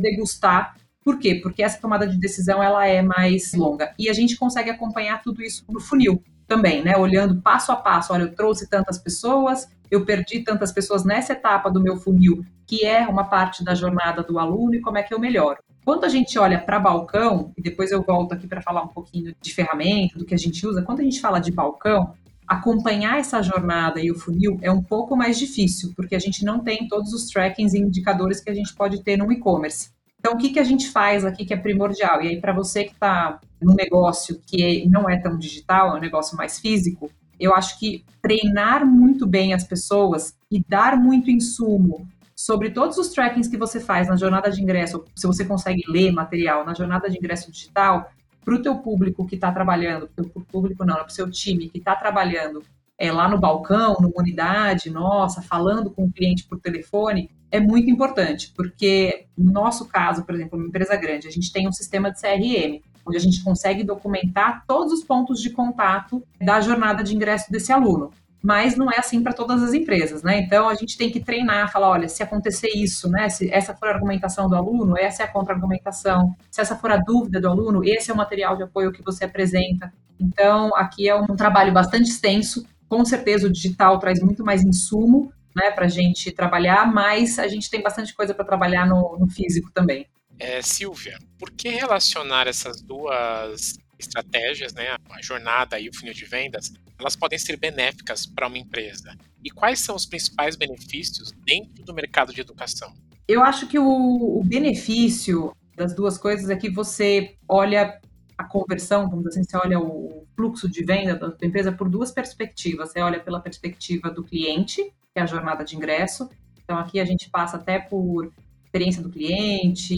degustar. 0.00 0.76
Por 1.04 1.18
quê? 1.18 1.40
Porque 1.42 1.62
essa 1.62 1.80
tomada 1.80 2.06
de 2.06 2.18
decisão 2.18 2.62
ela 2.62 2.86
é 2.86 3.02
mais 3.02 3.52
longa 3.54 3.92
e 3.98 4.08
a 4.08 4.12
gente 4.12 4.36
consegue 4.36 4.70
acompanhar 4.70 5.22
tudo 5.22 5.42
isso 5.42 5.64
no 5.68 5.80
funil 5.80 6.22
também, 6.52 6.84
né? 6.84 6.98
Olhando 6.98 7.40
passo 7.40 7.72
a 7.72 7.76
passo, 7.76 8.12
olha, 8.12 8.24
eu 8.24 8.34
trouxe 8.34 8.68
tantas 8.68 8.98
pessoas, 8.98 9.66
eu 9.90 10.04
perdi 10.04 10.40
tantas 10.40 10.70
pessoas 10.70 11.02
nessa 11.02 11.32
etapa 11.32 11.70
do 11.70 11.80
meu 11.80 11.96
funil, 11.96 12.44
que 12.66 12.84
é 12.84 13.06
uma 13.08 13.24
parte 13.24 13.64
da 13.64 13.74
jornada 13.74 14.22
do 14.22 14.38
aluno 14.38 14.74
e 14.74 14.80
como 14.82 14.98
é 14.98 15.02
que 15.02 15.14
eu 15.14 15.18
melhoro. 15.18 15.58
Quando 15.82 16.04
a 16.04 16.10
gente 16.10 16.38
olha 16.38 16.58
para 16.60 16.78
balcão, 16.78 17.52
e 17.56 17.62
depois 17.62 17.90
eu 17.90 18.02
volto 18.02 18.34
aqui 18.34 18.46
para 18.46 18.60
falar 18.60 18.82
um 18.82 18.88
pouquinho 18.88 19.34
de 19.40 19.54
ferramenta, 19.54 20.18
do 20.18 20.26
que 20.26 20.34
a 20.34 20.38
gente 20.38 20.64
usa, 20.66 20.82
quando 20.82 21.00
a 21.00 21.04
gente 21.04 21.20
fala 21.22 21.40
de 21.40 21.50
balcão, 21.50 22.12
acompanhar 22.46 23.18
essa 23.18 23.42
jornada 23.42 23.98
e 23.98 24.10
o 24.10 24.14
funil 24.14 24.58
é 24.60 24.70
um 24.70 24.82
pouco 24.82 25.16
mais 25.16 25.38
difícil, 25.38 25.92
porque 25.96 26.14
a 26.14 26.18
gente 26.18 26.44
não 26.44 26.60
tem 26.60 26.86
todos 26.86 27.14
os 27.14 27.28
trackings 27.28 27.74
e 27.74 27.80
indicadores 27.80 28.40
que 28.40 28.50
a 28.50 28.54
gente 28.54 28.74
pode 28.74 29.02
ter 29.02 29.16
no 29.16 29.32
e-commerce. 29.32 29.90
Então, 30.22 30.34
o 30.34 30.38
que, 30.38 30.50
que 30.50 30.60
a 30.60 30.64
gente 30.64 30.88
faz 30.88 31.24
aqui 31.24 31.44
que 31.44 31.52
é 31.52 31.56
primordial? 31.56 32.22
E 32.22 32.28
aí, 32.28 32.40
para 32.40 32.52
você 32.52 32.84
que 32.84 32.92
está 32.92 33.40
num 33.60 33.74
negócio 33.74 34.40
que 34.46 34.88
não 34.88 35.10
é 35.10 35.20
tão 35.20 35.36
digital, 35.36 35.88
é 35.88 35.98
um 35.98 36.00
negócio 36.00 36.36
mais 36.36 36.60
físico, 36.60 37.10
eu 37.40 37.52
acho 37.52 37.76
que 37.76 38.04
treinar 38.22 38.86
muito 38.86 39.26
bem 39.26 39.52
as 39.52 39.64
pessoas 39.64 40.32
e 40.48 40.62
dar 40.68 40.96
muito 40.96 41.28
insumo 41.28 42.06
sobre 42.36 42.70
todos 42.70 42.98
os 42.98 43.08
trackings 43.08 43.50
que 43.50 43.56
você 43.56 43.80
faz 43.80 44.06
na 44.06 44.14
jornada 44.14 44.48
de 44.48 44.62
ingresso, 44.62 45.04
se 45.16 45.26
você 45.26 45.44
consegue 45.44 45.82
ler 45.88 46.12
material 46.12 46.64
na 46.64 46.72
jornada 46.72 47.10
de 47.10 47.18
ingresso 47.18 47.50
digital, 47.50 48.08
para 48.44 48.54
o 48.54 48.62
teu 48.62 48.76
público 48.76 49.26
que 49.26 49.34
está 49.34 49.50
trabalhando, 49.50 50.06
para 50.06 50.24
o 50.24 50.44
público 50.44 50.84
não, 50.84 50.94
para 50.94 51.06
o 51.06 51.10
seu 51.10 51.28
time 51.28 51.68
que 51.68 51.78
está 51.78 51.96
trabalhando 51.96 52.62
é, 52.96 53.10
lá 53.10 53.28
no 53.28 53.40
balcão, 53.40 53.96
numa 54.00 54.20
unidade, 54.20 54.88
nossa, 54.88 55.42
falando 55.42 55.90
com 55.90 56.04
o 56.04 56.12
cliente 56.12 56.44
por 56.44 56.60
telefone, 56.60 57.28
é 57.52 57.60
muito 57.60 57.90
importante, 57.90 58.50
porque 58.56 59.26
no 59.36 59.52
nosso 59.52 59.86
caso, 59.86 60.24
por 60.24 60.34
exemplo, 60.34 60.58
uma 60.58 60.66
empresa 60.66 60.96
grande, 60.96 61.28
a 61.28 61.30
gente 61.30 61.52
tem 61.52 61.68
um 61.68 61.72
sistema 61.72 62.10
de 62.10 62.18
CRM, 62.18 62.80
onde 63.06 63.16
a 63.16 63.20
gente 63.20 63.44
consegue 63.44 63.84
documentar 63.84 64.64
todos 64.66 64.90
os 64.90 65.04
pontos 65.04 65.40
de 65.40 65.50
contato 65.50 66.24
da 66.40 66.60
jornada 66.62 67.04
de 67.04 67.14
ingresso 67.14 67.52
desse 67.52 67.70
aluno. 67.70 68.10
Mas 68.42 68.76
não 68.76 68.90
é 68.90 68.98
assim 68.98 69.22
para 69.22 69.32
todas 69.32 69.62
as 69.62 69.72
empresas, 69.72 70.22
né? 70.22 70.40
Então 70.40 70.68
a 70.68 70.74
gente 70.74 70.96
tem 70.96 71.10
que 71.10 71.20
treinar, 71.20 71.70
falar, 71.70 71.90
olha, 71.90 72.08
se 72.08 72.22
acontecer 72.22 72.70
isso, 72.74 73.08
né? 73.08 73.28
Se 73.28 73.48
essa 73.52 73.72
for 73.74 73.88
a 73.88 73.92
argumentação 73.92 74.48
do 74.48 74.56
aluno, 74.56 74.98
essa 74.98 75.22
é 75.22 75.26
a 75.26 75.28
contra-argumentação. 75.28 76.34
Se 76.50 76.60
essa 76.60 76.74
for 76.74 76.90
a 76.90 76.96
dúvida 76.96 77.40
do 77.40 77.48
aluno, 77.48 77.84
esse 77.84 78.10
é 78.10 78.14
o 78.14 78.16
material 78.16 78.56
de 78.56 78.64
apoio 78.64 78.90
que 78.90 79.02
você 79.02 79.26
apresenta. 79.26 79.92
Então, 80.18 80.74
aqui 80.74 81.08
é 81.08 81.14
um 81.14 81.36
trabalho 81.36 81.72
bastante 81.72 82.10
extenso 82.10 82.66
com 82.92 83.06
certeza 83.06 83.46
o 83.46 83.50
digital 83.50 83.98
traz 83.98 84.20
muito 84.20 84.44
mais 84.44 84.62
insumo 84.62 85.32
né, 85.54 85.70
para 85.70 85.86
a 85.86 85.88
gente 85.88 86.30
trabalhar, 86.32 86.90
mas 86.92 87.38
a 87.38 87.48
gente 87.48 87.70
tem 87.70 87.82
bastante 87.82 88.14
coisa 88.14 88.34
para 88.34 88.44
trabalhar 88.44 88.86
no, 88.86 89.16
no, 89.18 89.28
físico 89.28 89.70
também. 89.72 90.06
É, 90.38 90.62
Silvia, 90.62 91.18
por 91.38 91.50
que 91.50 91.68
relacionar 91.68 92.46
essas 92.46 92.80
duas 92.80 93.78
estratégias, 93.98 94.72
né, 94.72 94.96
a 95.10 95.22
jornada 95.22 95.78
e 95.78 95.88
o 95.88 95.94
funil 95.94 96.14
de 96.14 96.24
vendas, 96.24 96.72
elas 96.98 97.14
podem 97.14 97.38
ser 97.38 97.56
benéficas 97.56 98.26
para 98.26 98.46
uma 98.46 98.58
empresa? 98.58 99.14
E 99.44 99.50
quais 99.50 99.80
são 99.80 99.94
os 99.94 100.06
principais 100.06 100.56
benefícios 100.56 101.32
dentro 101.44 101.84
do 101.84 101.94
mercado 101.94 102.32
de 102.32 102.40
educação? 102.40 102.92
Eu 103.28 103.42
acho 103.42 103.66
que 103.66 103.78
o, 103.78 104.38
o 104.38 104.42
benefício 104.44 105.54
das 105.76 105.94
duas 105.94 106.18
coisas 106.18 106.50
é 106.50 106.56
que 106.56 106.70
você 106.70 107.36
olha 107.48 108.00
a 108.36 108.44
conversão, 108.44 109.08
vamos 109.08 109.24
dizer 109.24 109.40
assim, 109.40 109.50
você 109.50 109.56
olha 109.56 109.78
o 109.78 110.26
fluxo 110.36 110.68
de 110.68 110.84
venda 110.84 111.14
da 111.14 111.46
empresa 111.46 111.72
por 111.72 111.88
duas 111.88 112.10
perspectivas. 112.10 112.90
Você 112.90 113.00
olha 113.00 113.20
pela 113.20 113.40
perspectiva 113.40 114.10
do 114.10 114.24
cliente, 114.24 114.92
que 115.12 115.20
é 115.20 115.22
a 115.22 115.26
jornada 115.26 115.64
de 115.64 115.76
ingresso. 115.76 116.28
Então, 116.64 116.78
aqui 116.78 116.98
a 116.98 117.04
gente 117.04 117.28
passa 117.28 117.56
até 117.56 117.78
por 117.78 118.32
experiência 118.64 119.02
do 119.02 119.10
cliente, 119.10 119.94